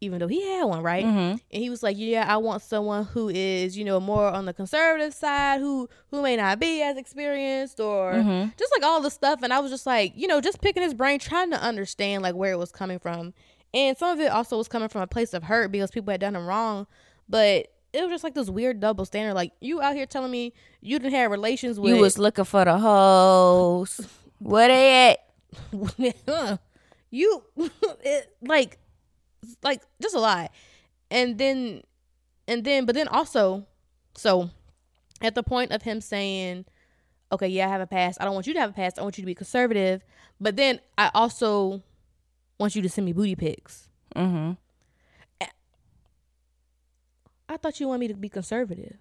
[0.00, 1.04] even though he had one, right?
[1.04, 1.18] Mm-hmm.
[1.32, 4.54] And he was like, "Yeah, I want someone who is, you know, more on the
[4.54, 8.56] conservative side, who who may not be as experienced, or Mhm.
[8.56, 10.94] just like all the stuff." And I was just like, you know, just picking his
[10.94, 13.34] brain, trying to understand like where it was coming from,
[13.74, 16.20] and some of it also was coming from a place of hurt because people had
[16.20, 16.86] done him wrong,
[17.28, 17.66] but.
[17.92, 19.34] It was just like this weird double standard.
[19.34, 22.64] Like you out here telling me you didn't have relations with You was looking for
[22.64, 24.00] the hoes.
[24.38, 25.18] Where they at?
[27.10, 27.42] you
[28.04, 28.78] it, like
[29.62, 30.48] like just a lie
[31.10, 31.82] and then
[32.46, 33.66] and then but then also
[34.14, 34.50] so
[35.22, 36.64] at the point of him saying
[37.32, 39.02] okay yeah i have a past i don't want you to have a past i
[39.02, 40.02] want you to be conservative
[40.40, 41.82] but then i also
[42.58, 44.52] want you to send me booty pics Mm-hmm.
[47.48, 48.96] I thought you wanted me to be conservative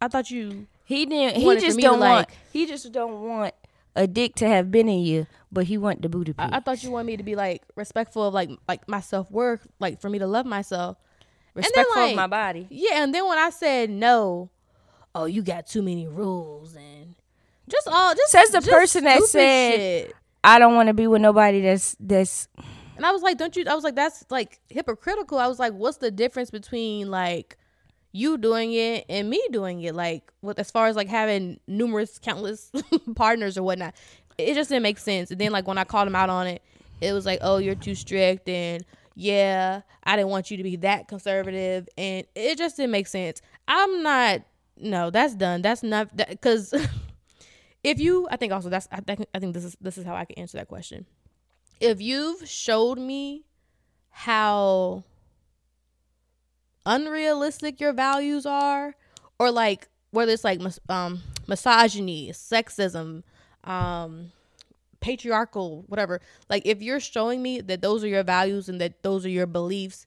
[0.00, 1.36] i thought you He didn't.
[1.40, 2.28] He just don't want.
[2.28, 3.54] like- He just don't want
[3.96, 6.32] a dick to have been in you, but he want the booty.
[6.38, 9.66] I, I thought you wanted me to be like respectful of like like my self-worth
[9.80, 10.96] like for me to love myself
[11.54, 12.66] then, respectful like, of my body.
[12.70, 14.50] Yeah, and then when I said no,
[15.16, 17.16] oh, you got too many rules and
[17.68, 20.14] just all just Says the just person that said- shit.
[20.44, 22.48] I don't want to be with nobody that's that's.
[22.98, 23.64] And I was like, don't you?
[23.68, 25.38] I was like, that's like hypocritical.
[25.38, 27.56] I was like, what's the difference between like
[28.10, 29.94] you doing it and me doing it?
[29.94, 32.72] Like, what as far as like having numerous, countless
[33.14, 33.94] partners or whatnot,
[34.36, 35.30] it just didn't make sense.
[35.30, 36.60] And then like when I called him out on it,
[37.00, 38.84] it was like, oh, you're too strict and.
[39.20, 43.42] Yeah, I didn't want you to be that conservative, and it just didn't make sense.
[43.66, 44.42] I'm not.
[44.76, 45.60] No, that's done.
[45.60, 46.72] That's not because
[47.82, 48.86] if you, I think also that's.
[48.92, 51.04] I think I think this is this is how I can answer that question
[51.80, 53.44] if you've showed me
[54.10, 55.04] how
[56.86, 58.94] unrealistic your values are
[59.38, 63.22] or like whether it's like um misogyny sexism
[63.64, 64.32] um
[65.00, 69.24] patriarchal whatever like if you're showing me that those are your values and that those
[69.24, 70.06] are your beliefs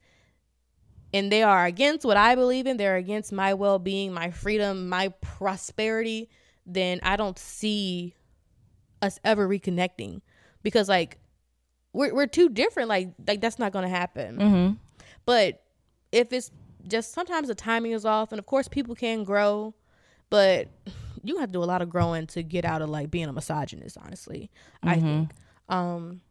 [1.13, 5.07] and they are against what i believe in they're against my well-being my freedom my
[5.21, 6.27] prosperity
[6.65, 8.15] then i don't see
[9.01, 10.21] us ever reconnecting.
[10.63, 11.17] Because like
[11.93, 12.89] we're we're too different.
[12.89, 14.37] Like like that's not gonna happen.
[14.37, 14.73] Mm-hmm.
[15.25, 15.61] But
[16.11, 16.51] if it's
[16.87, 19.73] just sometimes the timing is off, and of course people can grow,
[20.29, 20.67] but
[21.23, 23.33] you have to do a lot of growing to get out of like being a
[23.33, 23.97] misogynist.
[24.03, 24.49] Honestly,
[24.83, 25.05] I Mm-hmm.
[25.05, 25.29] think.
[25.69, 26.21] Um,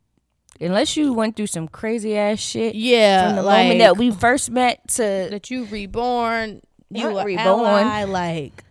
[0.60, 4.10] Unless you went through some crazy ass shit yeah, from the like moment that we
[4.10, 7.46] first met to that you reborn, you are reborn.
[7.46, 8.64] ally, like.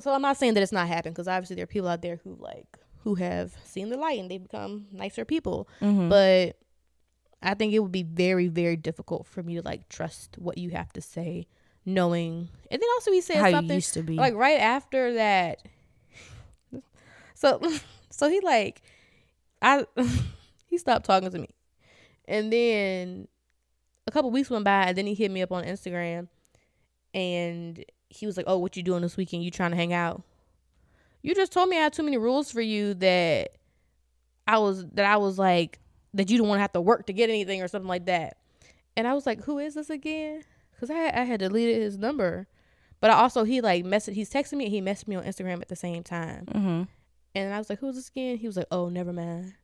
[0.00, 2.20] So I'm not saying that it's not happening because obviously there are people out there
[2.24, 2.66] who like
[3.06, 5.68] who have seen the light and they become nicer people.
[5.80, 6.08] Mhm.
[6.08, 6.56] but
[7.40, 10.70] I think it would be very, very difficult for me to like trust what you
[10.70, 11.46] have to say,
[11.84, 12.48] knowing.
[12.68, 14.16] And then also he said how something used to be.
[14.16, 15.62] like right after that.
[17.34, 17.60] So,
[18.10, 18.82] so he like,
[19.62, 19.86] I
[20.66, 21.50] he stopped talking to me,
[22.26, 23.28] and then
[24.08, 26.26] a couple weeks went by, and then he hit me up on Instagram,
[27.14, 29.44] and he was like, "Oh, what you doing this weekend?
[29.44, 30.22] You trying to hang out?"
[31.26, 33.50] You just told me I had too many rules for you that
[34.46, 35.80] I was that I was like
[36.14, 38.36] that you don't want to have to work to get anything or something like that.
[38.96, 40.42] And I was like, who is this again?
[40.70, 42.46] Because I I had deleted his number,
[43.00, 45.60] but I also he like messaged he's texting me and he messaged me on Instagram
[45.60, 46.46] at the same time.
[46.46, 46.82] mm-hmm.
[47.34, 48.36] And I was like, who's this again?
[48.38, 49.54] He was like, oh, never mind.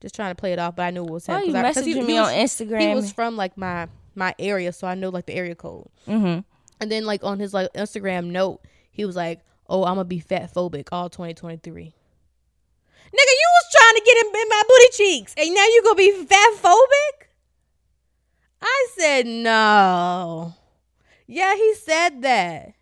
[0.00, 1.34] Just trying to play it off, but I knew it was him.
[1.34, 2.80] Why you 'cause I- 'cause messaging he- me he was- on Instagram?
[2.88, 5.88] He was from like my my area, so I know like the area code.
[6.08, 6.40] mm-hmm.
[6.80, 8.60] And then like on his like Instagram note,
[8.96, 13.94] he was like, "Oh, I'm gonna be fat phobic all 2023." Nigga, you was trying
[13.94, 17.26] to get in, in my booty cheeks, and now you gonna be fat phobic?
[18.62, 20.54] I said no.
[21.26, 22.72] Yeah, he said that.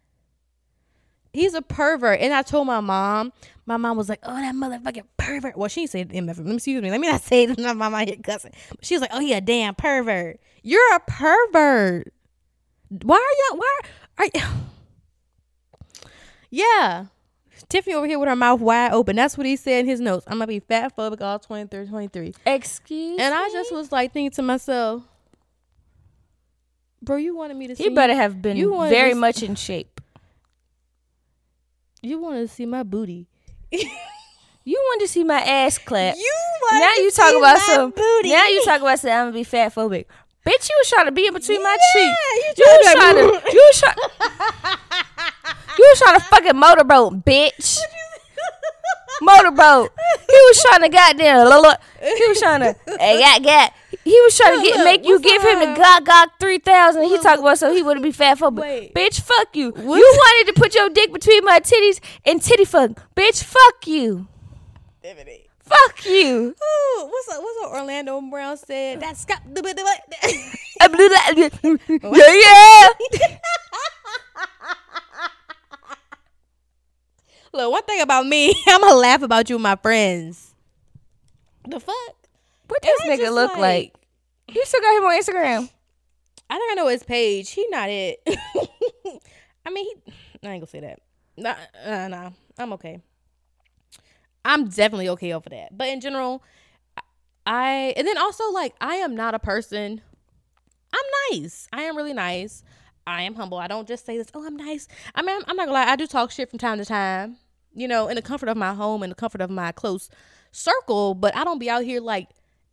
[1.33, 3.33] He's a pervert, and I told my mom.
[3.67, 6.91] My mom was like, "Oh, that motherfucking pervert." Well, she said, "Let me excuse me.
[6.93, 7.59] Let me not say it.
[7.59, 8.53] My mom here cussing."
[8.83, 10.39] She was like, "Oh, he a damn pervert.
[10.63, 12.13] You're a pervert.
[13.03, 13.59] Why are y'all?
[13.59, 13.79] Why
[14.19, 14.41] are you?"
[16.55, 17.07] Yeah.
[17.69, 19.17] Tiffany over here with her mouth wide open.
[19.17, 20.25] That's what he said in his notes.
[20.27, 22.35] I'm gonna be fat phobic all 23, 23.
[22.47, 25.03] Excuse And I just was like thinking to myself,
[27.03, 29.55] bro, you wanted me to see He better have been you very to- much in
[29.55, 30.01] shape.
[32.03, 33.27] you wanted to see my booty.
[34.67, 36.17] You wanted to see my ass clap.
[36.17, 36.33] You
[36.63, 37.91] wanted now to you talk see about my some.
[37.91, 38.31] booty.
[38.31, 39.11] Now you talk about some.
[39.11, 40.07] I'm gonna be fat phobic.
[40.47, 42.59] Bitch, you was trying to be in between my Yeah, cheeks.
[42.59, 43.53] you You was trying to.
[43.53, 45.29] You was trying.
[45.79, 47.79] You was trying to fucking motorboat, bitch.
[49.23, 49.91] Motorboat.
[50.29, 51.47] He was trying to goddamn.
[51.49, 52.77] la- He was trying to.
[52.99, 53.73] Hey, got got.
[54.05, 56.05] He was trying to get make you give him the up?
[56.05, 57.05] gok gok three thousand.
[57.05, 58.51] He talked about so he wouldn't be fat for.
[58.51, 59.73] Bitch, fuck you.
[59.77, 62.91] You wanted to put your dick between my titties and titty fuck.
[63.15, 64.27] Bitch, fuck you.
[65.03, 65.15] Eh.
[65.61, 66.55] Fuck you.
[66.55, 67.41] Ooh, what's up?
[67.43, 67.73] What's up?
[67.73, 69.41] Orlando Brown said that's Scott.
[69.47, 71.33] I blew that.
[71.37, 71.49] Yeah,
[73.23, 73.39] yeah.
[77.55, 80.55] Look, one thing about me, I'm gonna laugh about you, and my friends.
[81.69, 81.97] The fuck?
[82.67, 83.95] What does I nigga look like?
[84.49, 85.71] You still got him on Instagram?
[86.51, 87.51] I think I know his page.
[87.51, 88.21] He not it.
[89.65, 90.99] I mean, he, I ain't gonna say that.
[91.37, 91.55] Nah,
[91.87, 92.31] nah, nah.
[92.59, 93.01] I'm okay.
[94.45, 95.79] I'm definitely okay over that.
[95.79, 96.43] But in general,
[97.47, 100.01] I and then also like I am not a person.
[100.93, 101.69] I'm nice.
[101.73, 102.65] I am really nice.
[103.07, 103.59] I am humble.
[103.59, 104.27] I don't just say this.
[104.35, 104.89] Oh, I'm nice.
[105.15, 105.91] I mean, I'm, I'm not gonna lie.
[105.91, 107.37] I do talk shit from time to time.
[107.75, 110.09] You know, in the comfort of my home, in the comfort of my close
[110.53, 111.15] circle.
[111.15, 112.29] But I don't be out here like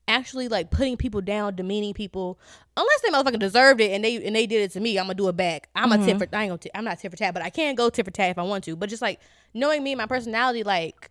[0.08, 2.40] actually like putting people down, demeaning people,
[2.76, 4.98] unless they motherfucking deserved it and they and they did it to me.
[4.98, 5.70] I'm gonna do it back.
[5.76, 6.18] I'm a tit mm-hmm.
[6.20, 8.06] for I ain't gonna t- I'm not tit for tat, but I can go tit
[8.06, 8.76] for tat if I want to.
[8.76, 9.20] But just like
[9.54, 11.10] knowing me, and my personality, like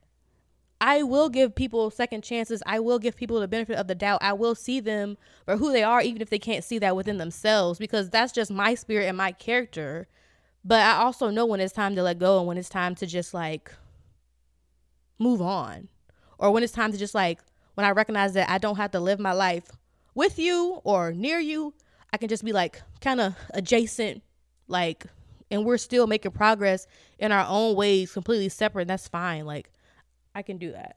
[0.80, 2.62] I will give people second chances.
[2.66, 4.22] I will give people the benefit of the doubt.
[4.22, 7.18] I will see them for who they are, even if they can't see that within
[7.18, 10.08] themselves, because that's just my spirit and my character.
[10.64, 13.06] But I also know when it's time to let go and when it's time to
[13.06, 13.72] just like
[15.18, 15.88] move on.
[16.38, 17.40] Or when it's time to just like,
[17.74, 19.64] when I recognize that I don't have to live my life
[20.14, 21.74] with you or near you,
[22.12, 24.22] I can just be like kind of adjacent,
[24.68, 25.06] like,
[25.50, 26.86] and we're still making progress
[27.18, 28.82] in our own ways, completely separate.
[28.82, 29.46] And that's fine.
[29.46, 29.70] Like,
[30.34, 30.96] I can do that.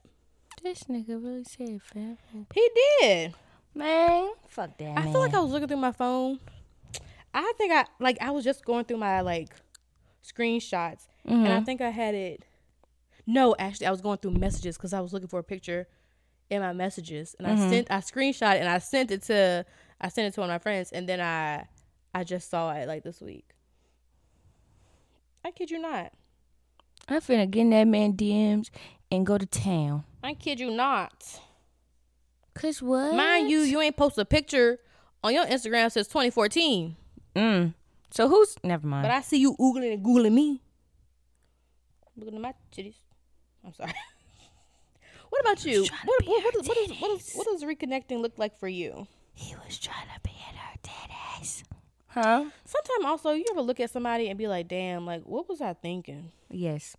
[0.62, 2.18] This nigga really said fat.
[2.54, 3.34] He did.
[3.74, 4.98] Man, fuck that.
[4.98, 6.38] I feel like I was looking through my phone.
[7.34, 9.50] I think I like I was just going through my like
[10.22, 11.64] screenshots, and I mm-hmm.
[11.64, 12.44] think I had it.
[13.26, 15.88] No, actually, I was going through messages because I was looking for a picture
[16.48, 17.70] in my messages, and I mm-hmm.
[17.70, 19.66] sent I screenshot it and I sent it to
[20.00, 21.66] I sent it to one of my friends, and then I
[22.14, 23.50] I just saw it like this week.
[25.44, 26.12] I kid you not.
[27.08, 28.70] I'm finna get in that man DMs
[29.10, 30.04] and go to town.
[30.22, 31.40] I kid you not.
[32.54, 33.14] Cause what?
[33.14, 34.78] Mind you, you ain't posted a picture
[35.24, 36.96] on your Instagram since 2014.
[37.34, 37.74] Mm.
[38.10, 38.56] So who's?
[38.62, 39.02] Never mind.
[39.02, 40.60] But I see you oogling and googling me.
[42.16, 42.96] Looking at my titties.
[43.64, 43.92] I'm sorry.
[45.30, 45.82] what about you?
[45.82, 49.08] What, what, what, what, is, what, is, what does reconnecting look like for you?
[49.34, 51.64] he was trying to be in her titties.
[52.08, 52.44] Huh?
[52.64, 55.74] Sometimes also, you ever look at somebody and be like, damn, like, what was I
[55.74, 56.30] thinking?
[56.50, 56.96] Yes.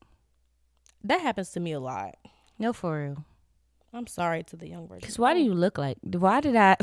[1.04, 2.16] That happens to me a lot.
[2.60, 3.26] No, for real.
[3.94, 5.08] I'm sorry to the young version.
[5.08, 5.98] Cause why do you look like?
[6.04, 6.76] Why did I?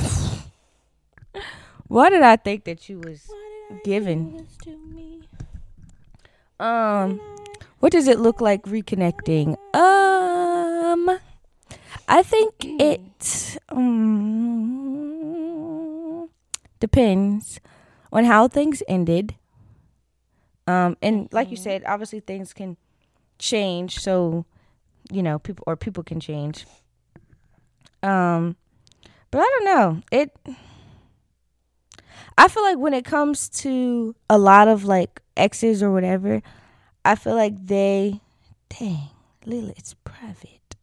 [1.89, 3.42] why did I think that you was Why did I
[3.85, 4.31] given?
[4.31, 5.23] do this to me?
[6.61, 7.21] Um,
[7.81, 9.57] what does it look like reconnecting?
[9.75, 11.19] Um,
[12.09, 15.09] I think it um,
[16.79, 17.61] depends
[18.13, 19.35] on how things ended.
[20.67, 22.77] Um, and like you said, obviously things can
[23.39, 23.99] change.
[23.99, 24.45] So,
[25.11, 26.67] you know, people or people can change.
[28.03, 28.57] Um,
[29.31, 30.03] but I don't know.
[30.13, 30.37] It.
[32.39, 36.43] I feel like when it comes to a lot of like exes or whatever,
[37.05, 38.21] I feel like they,
[38.69, 39.11] dang,
[39.45, 40.77] Lila, it's private.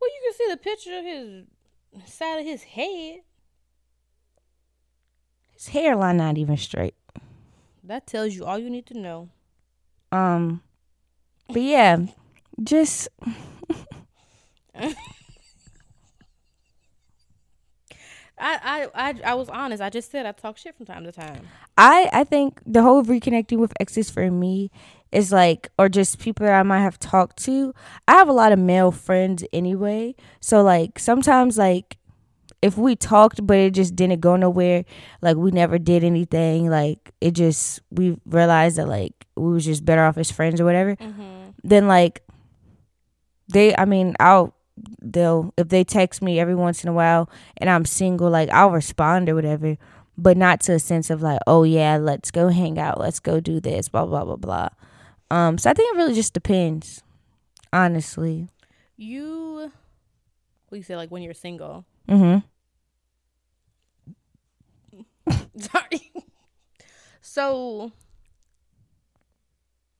[0.00, 1.44] Well, you can see the picture of his
[2.12, 3.20] side of his head.
[5.52, 6.94] His hairline not even straight.
[7.82, 9.28] That tells you all you need to know.
[10.10, 10.62] Um,
[11.48, 12.06] but yeah,
[12.62, 13.08] just
[18.38, 19.82] I, I, I, I was honest.
[19.82, 21.46] I just said I talk shit from time to time.
[21.78, 24.70] I I think the whole reconnecting with exes for me
[25.12, 27.72] is like or just people that I might have talked to.
[28.08, 30.16] I have a lot of male friends anyway.
[30.40, 31.96] So like sometimes like
[32.60, 34.84] if we talked but it just didn't go nowhere,
[35.22, 39.84] like we never did anything, like it just we realized that like we was just
[39.84, 40.96] better off as friends or whatever.
[40.96, 41.50] Mm-hmm.
[41.62, 42.22] Then like
[43.48, 44.53] they I mean I'll
[45.00, 48.70] they'll if they text me every once in a while and I'm single, like I'll
[48.70, 49.76] respond or whatever
[50.16, 53.40] but not to a sense of like, oh yeah, let's go hang out, let's go
[53.40, 54.68] do this, blah blah blah blah.
[55.30, 57.02] Um, so I think it really just depends,
[57.72, 58.48] honestly.
[58.96, 59.72] You,
[60.68, 61.84] what you say, like when you're single?
[62.08, 62.38] Mm-hmm.
[65.58, 66.12] Sorry.
[67.20, 67.92] so,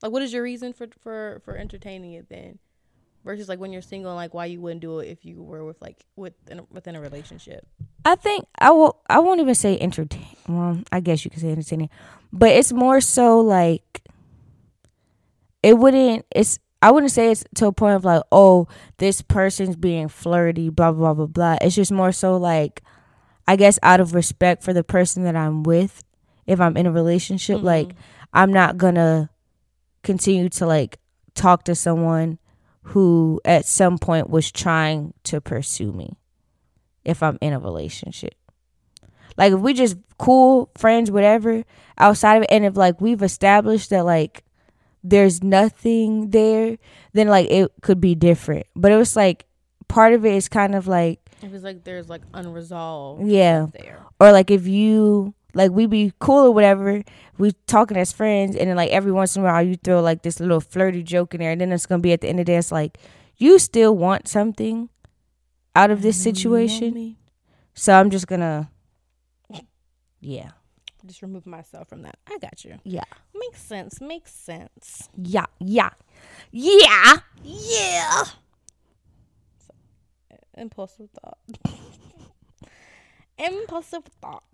[0.02, 2.58] like, what is your reason for for for entertaining it then,
[3.24, 5.64] versus like when you're single, and like why you wouldn't do it if you were
[5.64, 7.66] with like within a, within a relationship?
[8.04, 9.00] I think I will.
[9.08, 10.36] I won't even say entertain.
[10.48, 11.90] Well, I guess you could say entertaining,
[12.32, 14.02] but it's more so like
[15.62, 16.26] it wouldn't.
[16.30, 18.68] It's I wouldn't say it's to a point of like, oh,
[18.98, 21.56] this person's being flirty, blah blah blah blah.
[21.62, 22.82] It's just more so like,
[23.48, 26.04] I guess out of respect for the person that I'm with,
[26.46, 27.66] if I'm in a relationship, mm-hmm.
[27.66, 27.94] like
[28.34, 29.30] I'm not gonna
[30.02, 30.98] continue to like
[31.34, 32.38] talk to someone
[32.88, 36.16] who at some point was trying to pursue me
[37.04, 38.34] if I'm in a relationship.
[39.36, 41.64] Like if we just cool friends, whatever,
[41.98, 44.44] outside of it, and if like we've established that like
[45.02, 46.78] there's nothing there,
[47.12, 48.66] then like it could be different.
[48.76, 49.46] But it was like
[49.88, 53.26] part of it is kind of like it was like there's like unresolved.
[53.26, 53.66] Yeah.
[53.72, 54.02] There.
[54.20, 57.02] Or like if you like we be cool or whatever,
[57.38, 60.22] we talking as friends, and then like every once in a while you throw like
[60.22, 62.46] this little flirty joke in there, and then it's gonna be at the end of
[62.46, 62.98] the day, it's like
[63.36, 64.88] you still want something
[65.74, 67.16] out of this mm, situation.
[67.74, 68.70] So I'm just gonna,
[70.20, 70.50] yeah.
[71.06, 72.16] Just remove myself from that.
[72.26, 72.78] I got you.
[72.84, 73.04] Yeah.
[73.34, 74.00] Makes sense.
[74.00, 75.08] Makes sense.
[75.16, 75.44] Yeah.
[75.60, 75.90] Yeah.
[76.50, 77.16] Yeah.
[77.42, 78.24] Yeah.
[79.66, 79.74] So,
[80.56, 81.38] impulsive thought.
[83.38, 84.44] impulsive thought.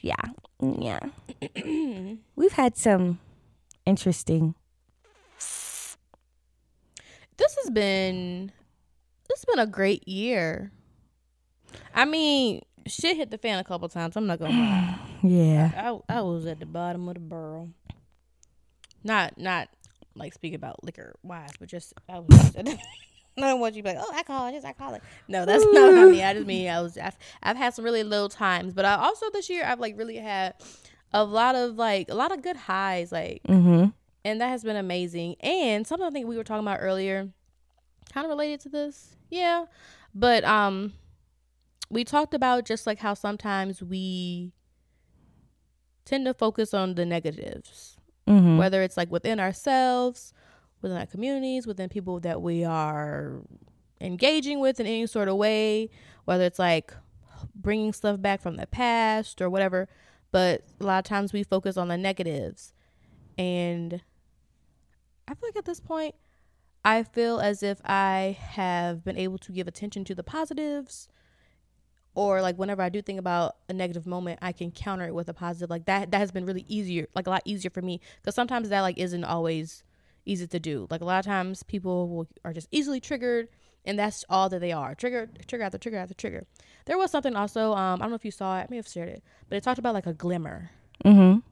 [0.00, 0.14] Yeah.
[0.60, 1.00] Yeah.
[2.36, 3.18] We've had some
[3.86, 4.54] interesting.
[7.36, 8.52] This has been
[9.28, 10.72] this has been a great year.
[11.94, 14.16] I mean, shit hit the fan a couple times.
[14.16, 14.98] I'm not gonna lie.
[15.22, 15.70] yeah.
[15.76, 17.70] I, I, I was at the bottom of the barrel.
[19.02, 19.68] Not not
[20.14, 22.52] like speak about liquor wise, but just I was.
[22.52, 22.56] Just
[23.44, 25.02] I don't want you to be like, oh, alcohol, just alcoholic.
[25.28, 26.24] No, that's not what I mean.
[26.24, 26.98] I just mean I was.
[26.98, 30.16] I've, I've had some really low times, but I also this year I've like really
[30.16, 30.54] had
[31.12, 33.86] a lot of like a lot of good highs, like, mm-hmm.
[34.24, 35.36] and that has been amazing.
[35.40, 37.28] And something I think we were talking about earlier,
[38.12, 39.66] kind of related to this yeah.
[40.14, 40.92] But um
[41.88, 44.52] we talked about just like how sometimes we
[46.04, 47.96] tend to focus on the negatives.
[48.28, 48.58] Mm-hmm.
[48.58, 50.32] Whether it's like within ourselves,
[50.82, 53.40] within our communities, within people that we are
[54.00, 55.90] engaging with in any sort of way,
[56.24, 56.92] whether it's like
[57.54, 59.88] bringing stuff back from the past or whatever.
[60.32, 62.72] But a lot of times we focus on the negatives.
[63.36, 64.02] And
[65.26, 66.14] I feel like at this point,
[66.84, 71.08] I feel as if I have been able to give attention to the positives
[72.14, 75.28] or like whenever I do think about a negative moment, I can counter it with
[75.28, 75.70] a positive.
[75.70, 78.70] Like that that has been really easier, like a lot easier for me cuz sometimes
[78.70, 79.84] that like isn't always
[80.30, 80.86] easy to do.
[80.90, 83.48] Like a lot of times people will, are just easily triggered
[83.84, 84.94] and that's all that they are.
[84.94, 86.46] Trigger trigger after trigger after trigger.
[86.86, 88.62] There was something also um I don't know if you saw it.
[88.62, 90.70] I may have shared it, but it talked about like a glimmer.
[91.04, 91.42] Mhm.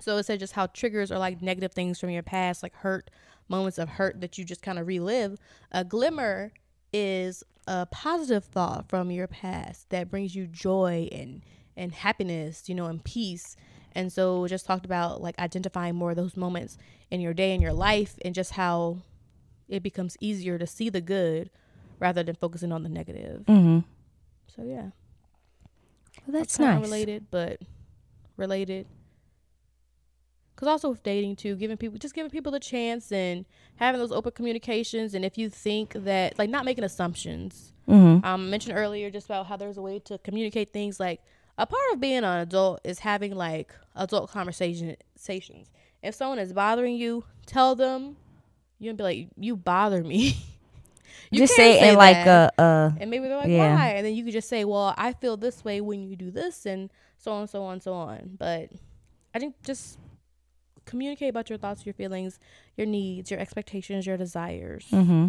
[0.00, 3.10] So it said just how triggers are like negative things from your past, like hurt,
[3.48, 5.38] moments of hurt that you just kind of relive.
[5.70, 6.52] A glimmer
[6.92, 11.42] is a positive thought from your past that brings you joy and
[11.76, 13.56] and happiness, you know, and peace.
[13.94, 16.78] And so just talked about like identifying more of those moments
[17.10, 18.98] in your day and your life and just how
[19.68, 21.50] it becomes easier to see the good
[21.98, 23.44] rather than focusing on the negative.
[23.46, 23.80] Mm-hmm.
[24.54, 24.90] So yeah.
[26.26, 26.82] Well, that's nice.
[26.82, 27.60] Related, but
[28.36, 28.86] related
[30.54, 33.44] because also with dating too giving people just giving people the chance and
[33.76, 38.24] having those open communications and if you think that like not making assumptions mm-hmm.
[38.24, 41.20] um I mentioned earlier just about how there's a way to communicate things like
[41.58, 44.96] a part of being an adult is having like adult conversations.
[46.02, 48.16] If someone is bothering you tell them.
[48.78, 50.36] You can be like you bother me.
[51.30, 53.74] You just say, say it like a, a and maybe they're like yeah.
[53.74, 53.88] why?
[53.90, 56.66] And then you could just say well i feel this way when you do this
[56.66, 58.36] and so on so on so on.
[58.38, 58.70] But
[59.34, 59.98] i think just
[60.84, 62.38] communicate about your thoughts, your feelings,
[62.76, 65.28] your needs, your expectations, your desires, mm-hmm.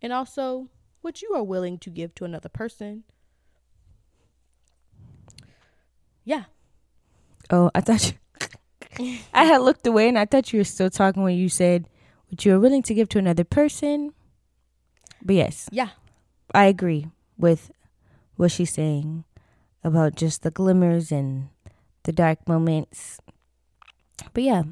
[0.00, 0.68] and also
[1.00, 3.04] what you are willing to give to another person.
[6.24, 6.44] Yeah.
[7.50, 8.12] Oh, I thought
[8.98, 9.18] you.
[9.34, 11.88] I had looked away and I thought you were still talking when you said
[12.28, 14.12] what you are willing to give to another person.
[15.22, 15.68] But yes.
[15.72, 15.90] Yeah.
[16.54, 17.70] I agree with
[18.36, 19.24] what she's saying
[19.82, 21.48] about just the glimmers and
[22.04, 23.20] the dark moments.
[24.32, 24.62] But yeah,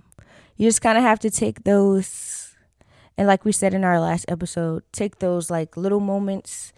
[0.57, 2.55] you just kind of have to take those
[3.19, 6.73] and like we said in our last episode take those like little moments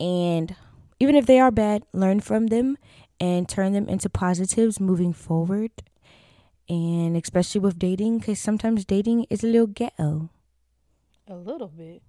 [0.00, 0.56] and
[1.00, 2.76] even if they are bad learn from them
[3.24, 5.70] and turn them into positives moving forward
[6.68, 10.28] and especially with dating because sometimes dating is a little ghetto
[11.28, 12.02] a little bit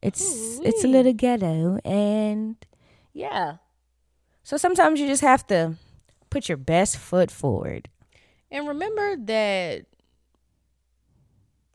[0.00, 0.68] it's Ooh-wee.
[0.68, 2.56] it's a little ghetto and
[3.12, 3.56] yeah
[4.42, 5.74] so sometimes you just have to
[6.30, 7.88] put your best foot forward
[8.50, 9.86] and remember that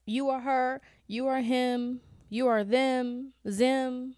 [0.06, 4.16] you are her, you are him, you are them, them,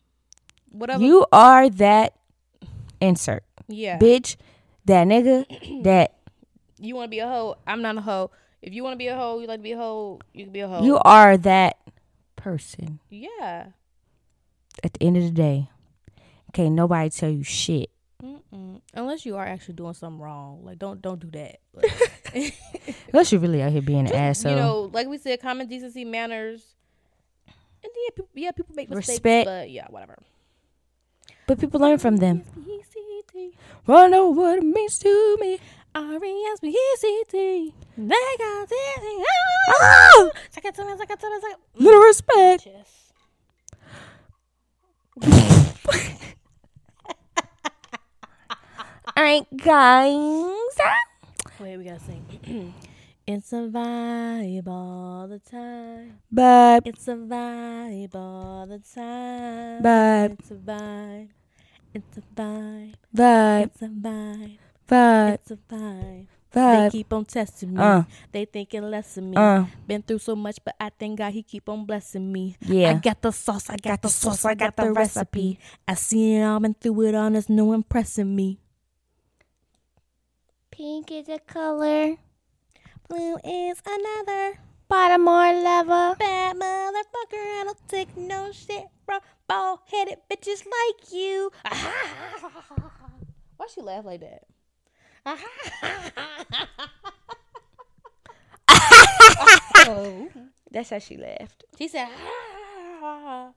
[0.69, 1.03] whatever.
[1.03, 2.15] You are that
[3.01, 3.43] insert.
[3.67, 3.97] Yeah.
[3.99, 4.35] bitch,
[4.85, 5.45] that nigga,
[5.83, 6.15] that
[6.79, 7.55] You want to be a hoe?
[7.65, 8.31] I'm not a hoe.
[8.61, 10.19] If you want to be a hoe, you like to be a hoe.
[10.33, 10.83] You can be a hoe.
[10.83, 11.77] you are that
[12.35, 12.99] person.
[13.09, 13.67] Yeah.
[14.83, 15.69] At the end of the day,
[16.53, 17.89] can't nobody tell you shit.
[18.23, 18.81] Mm-mm.
[18.93, 21.59] Unless you are actually doing something wrong, like don't don't do that.
[22.33, 22.57] Like,
[23.13, 24.51] Unless you really out here being an asshole.
[24.51, 26.63] you know, like we said, common decency, manners,
[27.47, 29.45] and yeah, people, yeah, people make mistakes, Respect.
[29.45, 30.17] but yeah, whatever.
[31.47, 32.43] but people learn from them.
[33.35, 33.57] R-E-S-P-E-C-T.
[33.87, 35.59] I know what it means to me.
[35.93, 37.73] R-E-S-P-E-C-T.
[37.97, 39.25] They got this.
[39.69, 40.29] Ah!
[40.49, 41.57] Suck it to me, suck it to me, suck it.
[41.81, 42.65] Little respect.
[42.65, 43.13] Yes.
[49.17, 50.11] All right, guys.
[51.59, 52.73] Wait, we gotta sing.
[53.25, 56.19] it's a vibe all the time.
[56.29, 59.81] But It's a vibe all the time.
[59.83, 60.39] Vibe.
[60.39, 61.29] It's a vibe.
[61.95, 62.93] It's a vibe.
[63.15, 64.57] vibe, It's a vibe.
[64.89, 66.27] vibe, It's a vibe.
[66.51, 66.91] They vibe.
[66.91, 67.81] keep on testing me.
[67.81, 68.03] Uh.
[68.33, 69.35] They thinking less of me.
[69.37, 69.65] Uh.
[69.87, 72.57] Been through so much, but I thank God He keep on blessing me.
[72.61, 72.91] Yeah.
[72.91, 73.69] I got the sauce.
[73.69, 74.43] I got, the sauce.
[74.45, 75.57] I got the recipe.
[75.87, 76.59] I seen it all.
[76.59, 77.29] Been through it all.
[77.31, 78.59] There's no impressing me.
[80.71, 82.15] Pink is a color.
[83.07, 86.15] Blue is another Bottom more level.
[86.19, 87.61] bad motherfucker.
[87.61, 91.51] I don't take no shit from bald headed bitches like you.
[93.57, 94.43] Why she laugh like that?
[99.87, 100.29] oh.
[100.71, 101.63] That's how she laughed.
[101.77, 102.09] She said,
[103.01, 103.53] Oh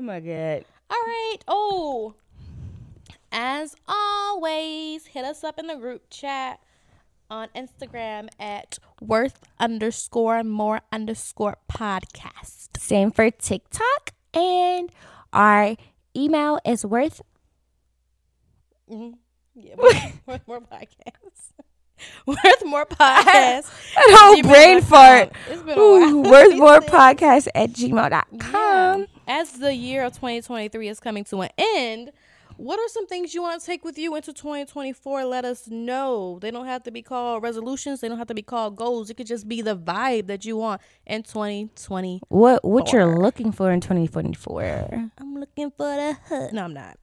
[0.00, 0.64] my god.
[0.90, 1.36] All right.
[1.46, 2.14] Oh,
[3.30, 6.60] as always, hit us up in the group chat
[7.28, 12.76] on Instagram at worth underscore more underscore podcast.
[12.78, 14.12] Same for TikTok.
[14.32, 14.90] And
[15.34, 15.76] our
[16.16, 17.20] email is worth
[18.90, 19.14] Mm-hmm.
[19.54, 21.52] Yeah, worth, worth more podcasts.
[22.26, 23.70] worth more podcasts.
[23.96, 25.32] whole brain fart.
[25.48, 26.30] It's been a Ooh, while.
[26.30, 29.00] worth more podcasts at gmail.com.
[29.00, 29.06] Yeah.
[29.26, 32.12] As the year of 2023 is coming to an end,
[32.56, 35.24] what are some things you want to take with you into 2024?
[35.24, 36.38] Let us know.
[36.40, 38.00] They don't have to be called resolutions.
[38.00, 39.10] They don't have to be called goals.
[39.10, 42.20] It could just be the vibe that you want in 2020.
[42.28, 45.10] What what you're looking for in 2024?
[45.18, 46.52] I'm looking for the hood.
[46.52, 46.98] No, I'm not.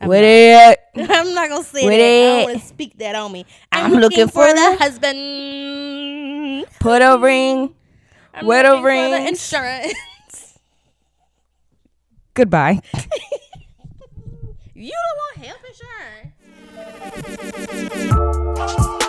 [0.00, 0.26] I'm With not.
[0.26, 0.80] it.
[1.10, 2.00] I'm not gonna say With that.
[2.00, 2.44] I don't it.
[2.52, 3.46] want to speak that on me.
[3.72, 6.66] I'm looking for the the- husband.
[6.80, 7.74] Put a ring.
[8.34, 9.28] I'm Wedding looking the rings.
[9.28, 9.94] insurance.
[12.34, 12.80] Goodbye.
[14.74, 16.34] you don't want help, health
[18.58, 19.03] insurance.